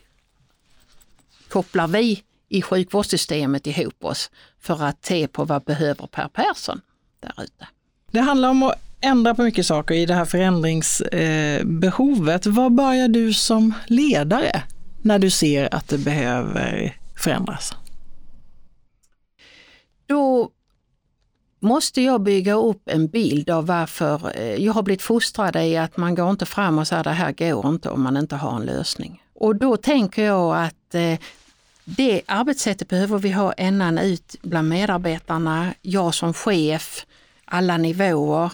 [1.49, 6.81] kopplar vi i sjukvårdssystemet ihop oss för att se på vad behöver Per Persson
[7.21, 7.69] där ute?
[8.11, 12.47] Det handlar om att ändra på mycket saker i det här förändringsbehovet.
[12.47, 14.63] Vad börjar du som ledare
[15.03, 17.77] när du ser att det behöver förändras?
[20.07, 20.51] Då
[21.61, 25.97] måste jag bygga upp en bild av varför eh, jag har blivit fostrad i att
[25.97, 28.67] man går inte fram och säger det här går inte om man inte har en
[28.67, 29.23] lösning.
[29.41, 31.19] Och då tänker jag att eh,
[31.85, 37.07] det arbetssättet behöver vi ha ända ut bland medarbetarna, jag som chef,
[37.45, 38.53] alla nivåer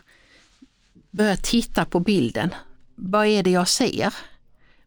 [1.10, 2.54] börja titta på bilden.
[2.94, 4.14] Vad är det jag ser?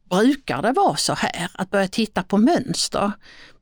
[0.10, 1.50] Brukar det vara så här?
[1.54, 3.12] Att börja titta på mönster.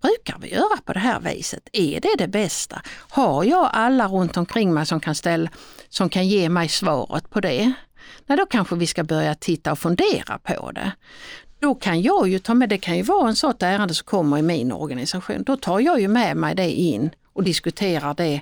[0.02, 1.70] Brukar vi göra på det här viset?
[1.74, 2.82] Är det det bästa?
[3.10, 5.50] Har jag alla runt omkring mig som kan, ställa,
[5.90, 7.74] som kan ge mig svaret på det?
[8.26, 10.92] Nej, då kanske vi ska börja titta och fundera på det.
[11.66, 14.38] Då kan jag ju ta med, det kan ju vara en sånt ärende som kommer
[14.38, 18.42] i min organisation, då tar jag ju med mig det in och diskuterar det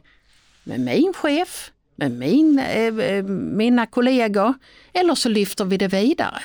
[0.64, 4.54] med min chef, med min, eh, eh, mina kollegor
[4.94, 6.42] eller så lyfter vi det vidare.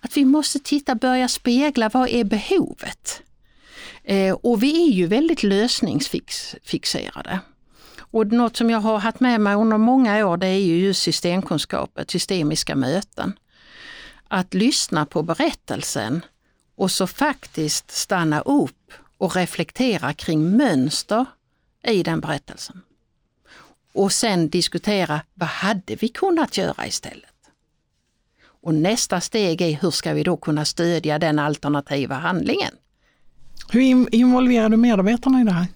[0.00, 3.22] Att vi måste titta, börja spegla vad är behovet?
[4.04, 7.40] Eh, och vi är ju väldigt lösningsfixerade.
[7.98, 11.02] Och något som jag har haft med mig under många år det är ju just
[11.02, 13.32] systemkunskapet, systemiska möten.
[14.28, 16.24] Att lyssna på berättelsen
[16.76, 21.26] och så faktiskt stanna upp och reflektera kring mönster
[21.82, 22.82] i den berättelsen
[23.92, 27.34] och sen diskutera vad hade vi kunnat göra istället?
[28.44, 32.74] Och nästa steg är hur ska vi då kunna stödja den alternativa handlingen?
[33.70, 35.66] Hur involverar du medarbetarna i det här?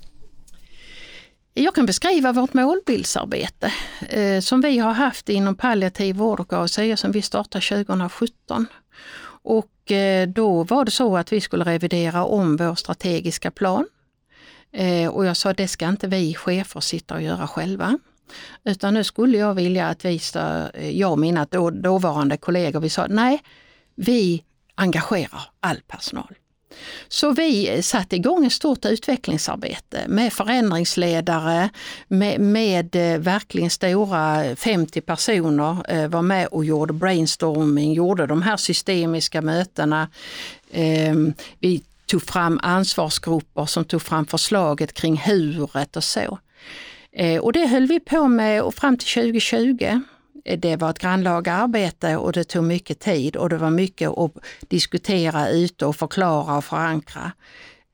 [1.55, 3.72] Jag kan beskriva vårt målbildsarbete
[4.09, 8.66] eh, som vi har haft inom palliativ vård och ASI som vi startade 2017.
[9.44, 13.86] Och eh, då var det så att vi skulle revidera om vår strategiska plan.
[14.72, 17.98] Eh, och jag sa det ska inte vi chefer sitta och göra själva.
[18.64, 22.90] Utan nu skulle jag vilja att vi, eh, jag och mina då, dåvarande kollegor, vi
[22.90, 23.42] sa nej,
[23.94, 24.44] vi
[24.74, 26.34] engagerar all personal.
[27.08, 31.70] Så vi satte igång ett stort utvecklingsarbete med förändringsledare,
[32.08, 38.42] med, med eh, verkligen stora 50 personer eh, var med och gjorde brainstorming, gjorde de
[38.42, 40.08] här systemiska mötena.
[40.72, 46.38] Ehm, vi tog fram ansvarsgrupper som tog fram förslaget kring huret och så.
[47.12, 50.00] Eh, och det höll vi på med fram till 2020.
[50.45, 54.11] Eh, det var ett grannlaga arbete och det tog mycket tid och det var mycket
[54.11, 54.32] att
[54.68, 57.32] diskutera ute och förklara och förankra.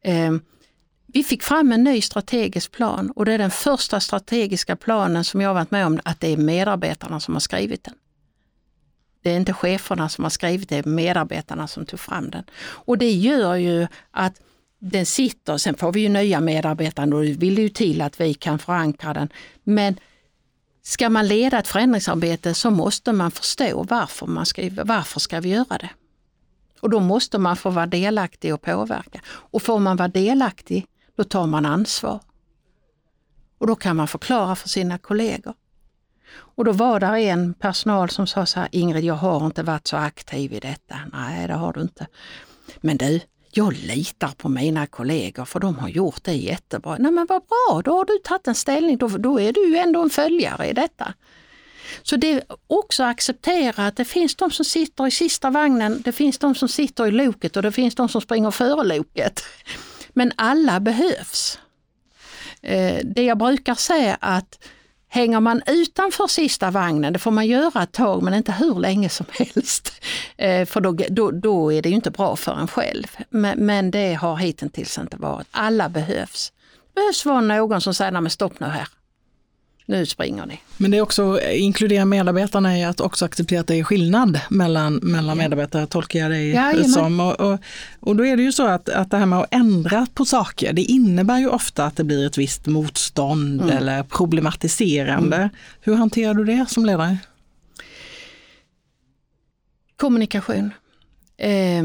[0.03, 0.41] Ehm,
[1.07, 5.41] vi fick fram en ny strategisk plan och det är den första strategiska planen som
[5.41, 7.95] jag varit med om att det är medarbetarna som har skrivit den.
[9.23, 12.45] Det är inte cheferna som har skrivit det, det är medarbetarna som tog fram den.
[12.61, 14.41] Och det gör ju att
[14.79, 18.35] den sitter, sen får vi ju nya medarbetare och det vill ju till att vi
[18.35, 19.29] kan förankra den.
[19.65, 19.97] Men
[20.89, 25.49] ska man leda ett förändringsarbete så måste man förstå varför, man ska, varför ska vi
[25.49, 25.91] göra det.
[26.81, 29.21] Och då måste man få vara delaktig och påverka.
[29.27, 30.87] Och får man vara delaktig,
[31.17, 32.21] då tar man ansvar.
[33.59, 35.55] Och då kan man förklara för sina kollegor.
[36.31, 39.87] Och då var där en personal som sa så här, Ingrid jag har inte varit
[39.87, 40.97] så aktiv i detta.
[41.13, 42.07] Nej det har du inte.
[42.81, 43.21] Men du,
[43.51, 46.97] jag litar på mina kollegor för de har gjort det jättebra.
[46.99, 49.77] Nej men vad bra, då har du tagit en ställning, då, då är du ju
[49.77, 51.15] ändå en följare i detta.
[52.03, 56.13] Så det är också acceptera att det finns de som sitter i sista vagnen, det
[56.13, 59.45] finns de som sitter i loket och det finns de som springer före loket.
[60.13, 61.59] Men alla behövs.
[62.63, 64.69] Eh, det jag brukar säga att
[65.09, 69.09] Hänger man utanför sista vagnen, det får man göra ett tag men inte hur länge
[69.09, 70.03] som helst,
[70.37, 73.07] eh, för då, då, då är det ju inte bra för en själv.
[73.31, 75.47] Men, men det har hittills inte varit.
[75.51, 76.53] Alla behövs.
[76.95, 78.89] Det behövs vara någon som säger, nej men stopp nu här
[79.89, 80.61] nu springer ni.
[80.77, 84.95] Men det är också, inkludera medarbetarna i att också acceptera att det är skillnad mellan,
[84.95, 87.21] mellan medarbetare, tolkar jag dig ja, som.
[87.21, 87.59] Och, och,
[88.01, 90.73] och, då är det ju så att, att det här med att ändra på saker,
[90.73, 93.77] det innebär ju ofta att det blir ett visst motstånd mm.
[93.77, 95.37] eller problematiserande.
[95.37, 95.49] Mm.
[95.81, 97.19] Hur hanterar du det som ledare?
[99.97, 100.71] Kommunikation.
[101.41, 101.83] Eh,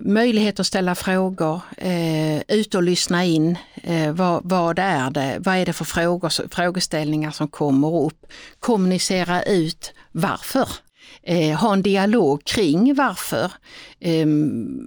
[0.00, 3.58] möjlighet att ställa frågor, eh, ut och lyssna in.
[3.74, 5.36] Eh, vad, vad, är det?
[5.38, 8.26] Vad är det för frågor, frågeställningar som kommer upp?
[8.60, 10.68] Kommunicera ut varför
[11.26, 13.52] eh, ha en dialog kring varför.
[14.00, 14.26] Eh,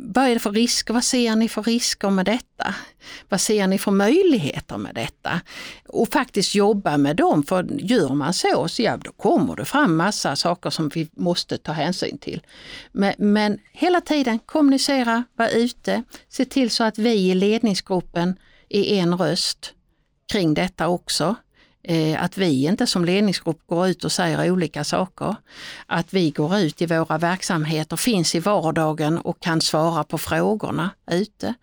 [0.06, 0.94] vad är det för risker?
[0.94, 2.76] Vad ser ni för risker med detta?
[3.30, 5.42] Vad ser ni för möjligheter med detta?
[5.88, 9.96] Och faktiskt jobba med dem, för gör man så, så ja, då kommer det fram
[9.96, 12.42] massa saker som vi måste ta hänsyn till.
[12.92, 18.36] Men, men hela tiden kommunicera, vara ute, se till så att vi i ledningsgruppen
[18.70, 19.74] är en röst
[20.32, 21.36] kring detta också.
[21.90, 25.36] Eh, att vi inte som ledningsgrupp går ut och säger olika saker.
[25.86, 30.90] Att vi går ut i våra verksamheter, finns i vardagen och kan svara på frågorna
[31.12, 31.54] ute.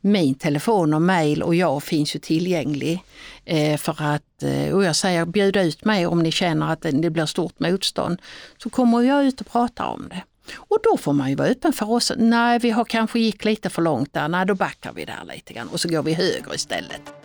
[0.00, 3.02] Min telefon och mail och jag finns ju tillgänglig
[3.44, 7.10] eh, för att, eh, och jag säger bjud ut mig om ni känner att det
[7.10, 8.18] blir stort motstånd.
[8.62, 10.22] Så kommer jag ut och pratar om det.
[10.56, 12.12] Och då får man ju vara öppen för oss.
[12.16, 14.28] Nej, vi har kanske gick lite för långt där.
[14.28, 17.17] Nej, då backar vi där lite grann och så går vi höger istället.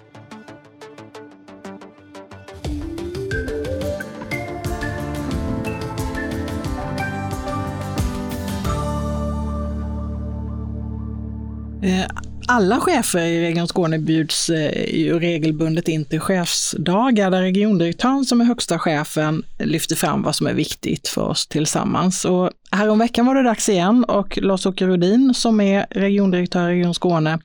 [11.83, 12.05] Eh,
[12.47, 18.41] alla chefer i Region Skåne bjuds eh, ju regelbundet in till chefsdagar där regiondirektören som
[18.41, 22.25] är högsta chefen lyfter fram vad som är viktigt för oss tillsammans.
[22.25, 27.39] Och häromveckan var det dags igen och Lars-Åke Rudin som är regiondirektör i Region Skåne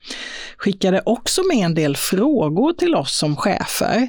[0.57, 4.07] skickade också med en del frågor till oss som chefer.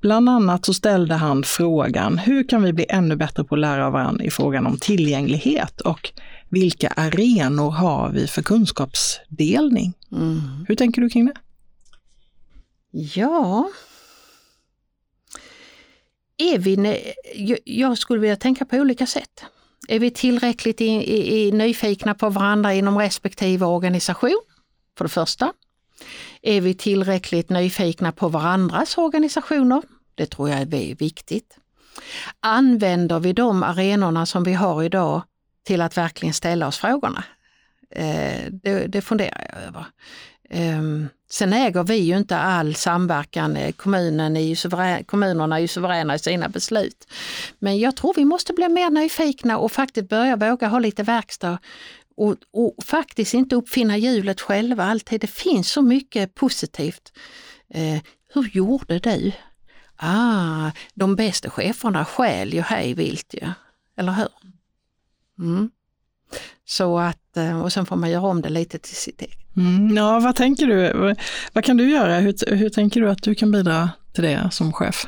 [0.00, 3.90] Bland annat så ställde han frågan, hur kan vi bli ännu bättre på att lära
[3.90, 6.12] varandra i frågan om tillgänglighet och
[6.52, 9.94] vilka arenor har vi för kunskapsdelning?
[10.12, 10.40] Mm.
[10.68, 11.34] Hur tänker du kring det?
[12.90, 13.70] Ja,
[16.36, 17.02] är vi,
[17.64, 19.44] jag skulle vilja tänka på olika sätt.
[19.88, 24.40] Är vi tillräckligt i, i, i nyfikna på varandra inom respektive organisation?
[24.98, 25.52] För det första.
[26.42, 29.82] Är vi tillräckligt nyfikna på varandras organisationer?
[30.14, 31.58] Det tror jag är viktigt.
[32.40, 35.22] Använder vi de arenorna som vi har idag
[35.62, 37.24] till att verkligen ställa oss frågorna?
[37.90, 39.86] Eh, det, det funderar jag över.
[40.50, 45.60] Eh, Sen äger vi ju inte all samverkan, eh, Kommunen är ju suverän, kommunerna är
[45.60, 47.06] ju suveräna i sina beslut.
[47.58, 51.58] Men jag tror vi måste bli mer nyfikna och faktiskt börja våga ha lite verkstad
[52.16, 55.20] och, och faktiskt inte uppfinna hjulet själva alltid.
[55.20, 57.12] Det finns så mycket positivt.
[57.74, 58.02] Eh,
[58.34, 59.32] hur gjorde du?
[59.96, 63.48] Ah, de bästa cheferna skäl ju hej vilt ju,
[63.96, 64.28] eller hur?
[65.38, 65.70] Mm.
[66.64, 69.56] Så att, eh, och sen får man göra om det lite till sitt eget.
[69.56, 70.92] Mm, ja, vad tänker du?
[70.92, 71.20] Vad,
[71.52, 72.18] vad kan du göra?
[72.18, 75.06] Hur, hur tänker du att du kan bidra till det som chef?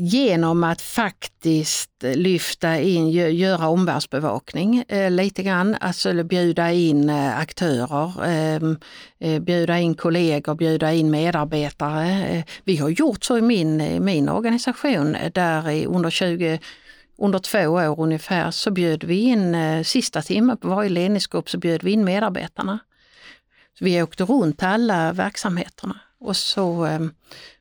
[0.00, 8.24] genom att faktiskt lyfta in, göra omvärldsbevakning eh, lite grann, alltså bjuda in eh, aktörer,
[8.24, 8.78] ehm,
[9.20, 12.28] eh, bjuda in kollegor, bjuda in medarbetare.
[12.28, 16.58] Eh, vi har gjort så i min, min organisation där under 20
[17.18, 21.58] under två år ungefär så bjöd vi in, eh, sista timmen på varje ledningsgrupp så
[21.58, 22.78] bjöd vi in medarbetarna.
[23.78, 27.00] Så vi åkte runt alla verksamheterna och så eh,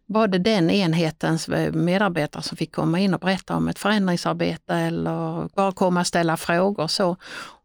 [0.05, 4.75] var det den enhetens eh, medarbetare som fick komma in och berätta om ett förändringsarbete
[4.75, 6.87] eller bara komma och ställa frågor.
[6.87, 7.17] Så.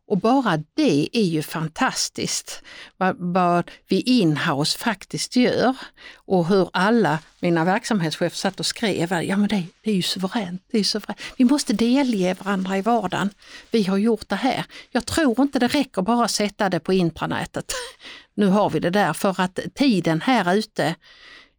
[0.06, 2.62] Och bara det är ju fantastiskt
[2.96, 5.76] vad, vad vi inhouse faktiskt gör
[6.14, 10.62] och hur alla mina verksamhetschefer satt och skrev, ja men det, det är ju suveränt,
[10.72, 11.20] det är suveränt.
[11.36, 13.30] Vi måste delge varandra i vardagen.
[13.70, 14.64] Vi har gjort det här.
[14.90, 17.72] Jag tror inte det räcker bara att sätta det på intranätet.
[18.34, 20.94] Nu har vi det där för att tiden här ute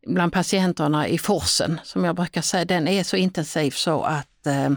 [0.07, 4.69] bland patienterna i forsen, som jag brukar säga, den är så intensiv så att eh,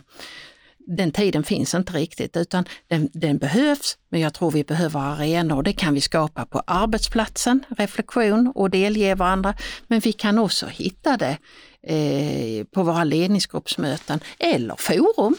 [0.87, 5.63] den tiden finns inte riktigt utan den, den, behövs, men jag tror vi behöver arenor.
[5.63, 9.55] Det kan vi skapa på arbetsplatsen, reflektion och delge varandra.
[9.87, 11.39] Men vi kan också hitta det
[11.83, 15.37] eh, på våra ledningsgruppsmöten eller forum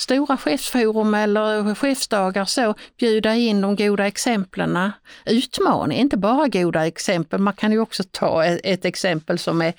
[0.00, 4.90] stora chefsforum eller chefsdagar så, bjuda in de goda exemplen.
[5.26, 9.74] Utmaning, inte bara goda exempel, man kan ju också ta ett, ett exempel som är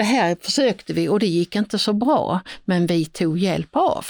[0.00, 4.06] det här försökte vi och det gick inte så bra, men vi tog hjälp av.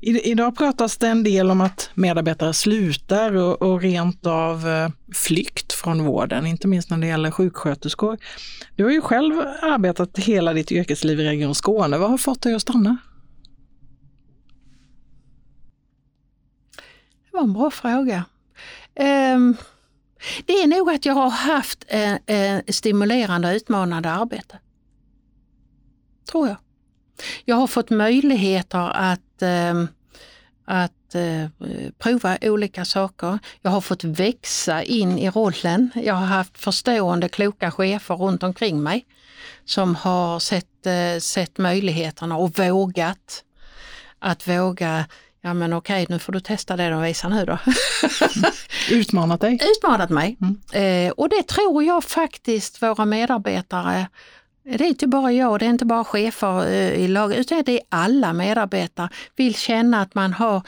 [0.00, 5.72] Idag pratas det en del om att medarbetare slutar och, och rent av eh, flykt
[5.72, 8.18] från vården, inte minst när det gäller sjuksköterskor.
[8.76, 11.98] Du har ju själv arbetat hela ditt yrkesliv i Region Skåne.
[11.98, 12.96] Vad har fått dig att stanna?
[17.36, 18.24] var en bra fråga.
[19.34, 19.56] Um,
[20.46, 24.58] det är nog att jag har haft eh, eh, stimulerande och utmanande arbete.
[26.30, 26.56] Tror jag.
[27.44, 29.84] Jag har fått möjligheter att, eh,
[30.64, 31.48] att eh,
[31.98, 33.38] prova olika saker.
[33.62, 35.90] Jag har fått växa in i rollen.
[35.94, 39.06] Jag har haft förstående, kloka chefer runt omkring mig
[39.64, 43.42] som har sett, eh, sett möjligheterna och vågat.
[44.18, 45.04] Att våga
[45.46, 47.58] Ja men okej, nu får du testa det och visa nu då.
[48.90, 49.58] Utmanat dig?
[49.76, 50.36] Utmanat mig.
[50.40, 51.06] Mm.
[51.06, 54.06] Eh, och det tror jag faktiskt våra medarbetare
[54.64, 57.72] det är inte bara jag, det är inte bara chefer eh, i laget, utan det
[57.72, 60.62] är alla medarbetare vill känna att man har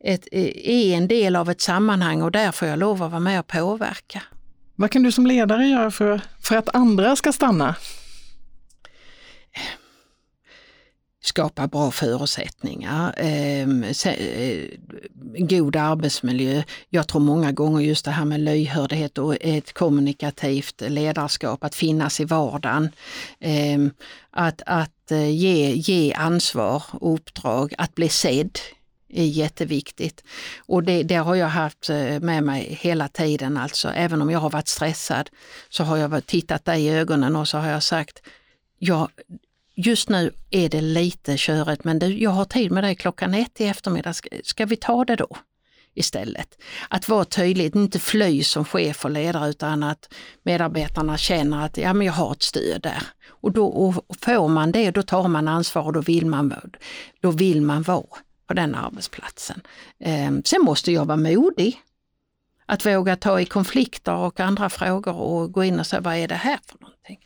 [0.00, 3.20] ett, eh, är en del av ett sammanhang och där får jag lov att vara
[3.20, 4.22] med och påverka.
[4.74, 7.74] Vad kan du som ledare göra för, för att andra ska stanna?
[11.22, 14.68] Skapa bra förutsättningar, ehm, eh,
[15.38, 16.62] god arbetsmiljö.
[16.90, 22.20] Jag tror många gånger just det här med lyhördhet och ett kommunikativt ledarskap, att finnas
[22.20, 22.90] i vardagen.
[23.40, 23.90] Ehm,
[24.30, 28.58] att att eh, ge, ge ansvar och uppdrag, att bli sedd
[29.08, 30.24] är jätteviktigt.
[30.66, 33.88] Och det, det, har jag haft eh, med mig hela tiden alltså.
[33.88, 35.30] Även om jag har varit stressad
[35.68, 38.22] så har jag tittat dig i ögonen och så har jag sagt,
[38.78, 39.08] ja,
[39.74, 43.60] just nu är det lite körigt men du, jag har tid med dig klockan ett
[43.60, 45.36] i eftermiddag, ska, ska vi ta det då?
[45.94, 46.58] istället.
[46.88, 51.92] Att vara tydlig, inte fly som chef och ledare utan att medarbetarna känner att ja,
[51.92, 53.02] men jag har ett stöd där.
[53.28, 56.54] Och då och får man det, då tar man ansvar och då vill man,
[57.20, 58.06] då vill man vara
[58.46, 59.60] på den arbetsplatsen.
[60.00, 61.80] Eh, sen måste jag vara modig
[62.72, 66.28] att våga ta i konflikter och andra frågor och gå in och säga vad är
[66.28, 67.18] det här för någonting.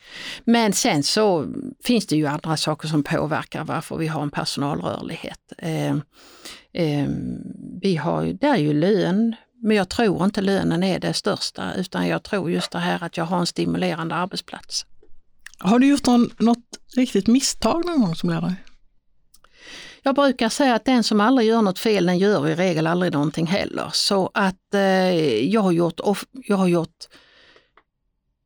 [0.45, 1.47] Men sen så
[1.85, 5.53] finns det ju andra saker som påverkar varför vi har en personalrörlighet.
[5.59, 5.91] Eh,
[6.73, 7.09] eh,
[7.83, 12.09] vi har, det är ju lön, men jag tror inte lönen är det största utan
[12.09, 14.87] jag tror just det här att jag har en stimulerande arbetsplats.
[15.59, 16.67] Har du gjort någon, något
[16.97, 18.55] riktigt misstag någon gång som ledare?
[20.07, 23.13] Jag brukar säga att den som aldrig gör något fel, den gör i regel aldrig
[23.13, 23.91] någonting heller.
[23.93, 24.81] Så att eh,
[25.45, 26.01] jag har gjort,
[26.33, 27.05] jag har gjort,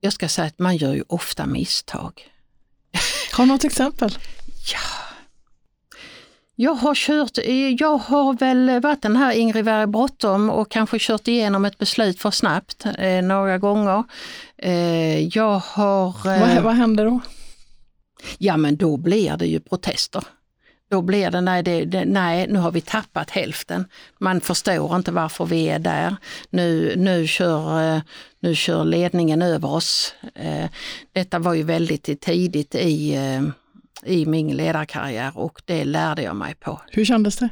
[0.01, 2.13] jag ska säga att man gör ju ofta misstag.
[3.33, 4.11] Har du något exempel?
[4.73, 4.79] Ja.
[6.55, 7.39] Jag har kört,
[7.81, 12.21] jag har väl varit den här Ingrid Berg bråttom och kanske kört igenom ett beslut
[12.21, 14.05] för snabbt eh, några gånger.
[14.57, 16.09] Eh, jag har...
[16.09, 17.21] Eh, vad, vad händer då?
[18.39, 20.25] Ja men då blir det ju protester.
[20.91, 23.85] Då blir det nej, det, det, nej, nu har vi tappat hälften.
[24.19, 26.17] Man förstår inte varför vi är där.
[26.51, 28.03] Nu, nu, kör, eh,
[28.41, 30.15] nu kör ledningen över oss.
[30.35, 30.71] Eh,
[31.13, 33.43] detta var ju väldigt tidigt i, eh,
[34.05, 36.81] i min ledarkarriär och det lärde jag mig på.
[36.91, 37.49] Hur kändes det?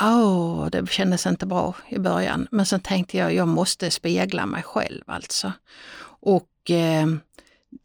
[0.00, 2.48] Oh, det kändes inte bra i början.
[2.50, 5.52] Men sen tänkte jag, jag måste spegla mig själv alltså.
[6.20, 7.06] Och eh,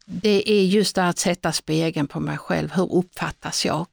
[0.04, 2.72] det är just det att sätta spegeln på mig själv.
[2.72, 3.86] Hur uppfattas jag?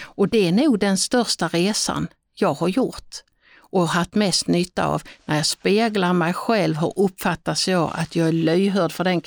[0.00, 3.22] Och det är nog den största resan jag har gjort
[3.70, 8.28] och haft mest nytta av när jag speglar mig själv, hur uppfattas jag att jag
[8.28, 9.22] är lyhörd för den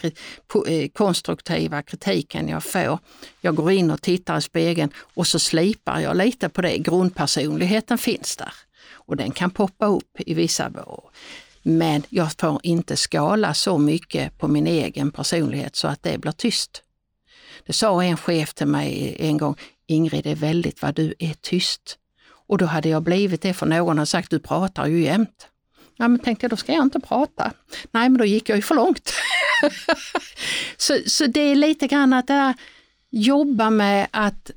[0.68, 3.00] eh, konstruktiva kritiken jag får.
[3.42, 6.78] Jag går in och tittar i spegeln och så slipar jag lite på det.
[6.78, 8.54] Grundpersonligheten finns där
[8.92, 10.70] och den kan poppa upp i vissa
[11.70, 16.32] men jag får inte skala så mycket på min egen personlighet så att det blir
[16.32, 16.84] tyst.
[17.66, 19.56] Det sa en chef till mig en gång,
[19.88, 21.98] Ingrid, det är väldigt vad du är tyst.
[22.48, 25.48] Och då hade jag blivit det för någon har sagt, du pratar ju jämt.
[25.98, 27.52] Ja, men tänkte jag, då ska jag inte prata.
[27.92, 29.14] Nej, men då gick jag ju för långt.
[30.78, 32.54] så, så det är lite grann att där,
[33.10, 34.52] jobba med att,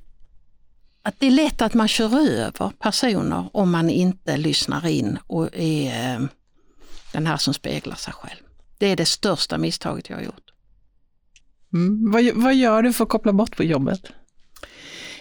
[1.02, 5.48] att det är lätt att man kör över personer om man inte lyssnar in och
[5.52, 6.26] är eh,
[7.12, 8.40] den här som speglar sig själv.
[8.78, 10.52] Det är det största misstaget jag har gjort.
[11.72, 12.10] Mm.
[12.10, 14.00] Vad, vad gör du för att koppla bort på jobbet?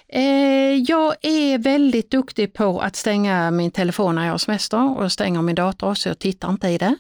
[0.08, 5.12] Eh, jag är väldigt duktig på att stänga min telefon när jag har semester och
[5.12, 6.96] stänger min dator så jag tittar inte i det.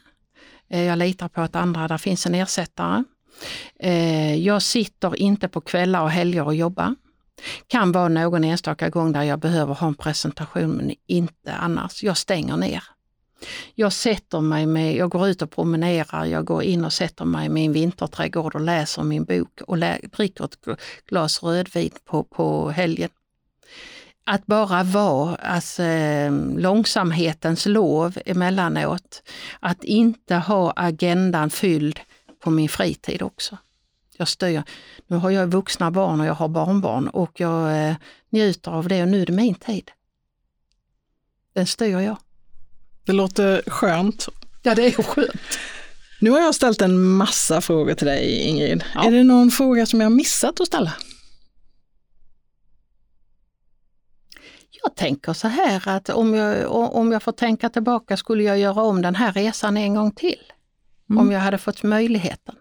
[0.70, 3.04] Eh, jag litar på att andra, där finns en ersättare.
[3.80, 6.96] Eh, jag sitter inte på kvällar och helger och jobbar.
[7.68, 12.04] Kan vara någon enstaka gång där jag behöver ha en presentation men inte annars.
[12.04, 12.84] Jag stänger ner.
[13.76, 17.46] Jag sätter mig med, jag går ut och promenerar, jag går in och sätter mig
[17.46, 20.58] i min vinterträdgård och läser min bok och lä, dricker ett
[21.08, 23.10] glas rödvin på, på helgen.
[24.24, 29.24] Att bara vara, alltså, eh, långsamhetens lov emellanåt.
[29.60, 32.00] Att inte ha agendan fylld
[32.40, 33.58] på min fritid också.
[34.18, 34.64] Jag styr.
[35.08, 37.96] Nu har jag vuxna barn och jag har barnbarn och jag eh,
[38.30, 39.92] njuter av det och nu är det min tid.
[41.54, 42.18] Den styr jag.
[43.06, 44.28] Det låter skönt.
[44.64, 45.58] Ja, det är skönt.
[46.22, 48.84] Nu har jag ställt en massa frågor till dig Ingrid.
[48.96, 49.04] Ja.
[49.04, 50.94] Är det någon fråga som jag missat att ställa?
[54.84, 58.82] Jag tänker så här att om jag, om jag får tänka tillbaka skulle jag göra
[58.82, 60.40] om den här resan en gång till.
[61.10, 61.22] Mm.
[61.22, 62.56] Om jag hade fått möjligheten.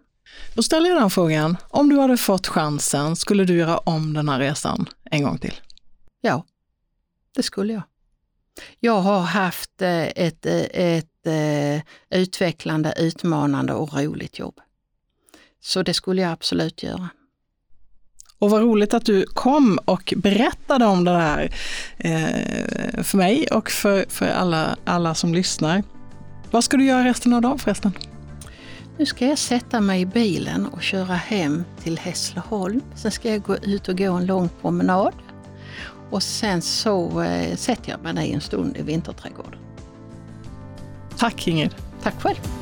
[0.54, 1.56] Då ställer jag den frågan.
[1.68, 5.54] Om du hade fått chansen, skulle du göra om den här resan en gång till?
[6.20, 6.44] Ja,
[7.34, 7.82] det skulle jag.
[8.80, 14.60] Jag har haft eh, ett, eh, ett, ett eh, utvecklande, utmanande och roligt jobb.
[15.62, 17.08] Så det skulle jag absolut göra.
[18.38, 21.54] Och vad roligt att du kom och berättade om det här
[23.02, 25.82] för mig och för, för alla, alla som lyssnar.
[26.50, 27.92] Vad ska du göra resten av dagen förresten?
[28.98, 32.80] Nu ska jag sätta mig i bilen och köra hem till Hässleholm.
[32.94, 35.14] Sen ska jag gå ut och gå en lång promenad.
[36.10, 39.60] Och sen så eh, sätter jag mig ner en stund i vinterträdgården.
[41.18, 41.74] Tack Ingrid.
[42.02, 42.59] Tack själv.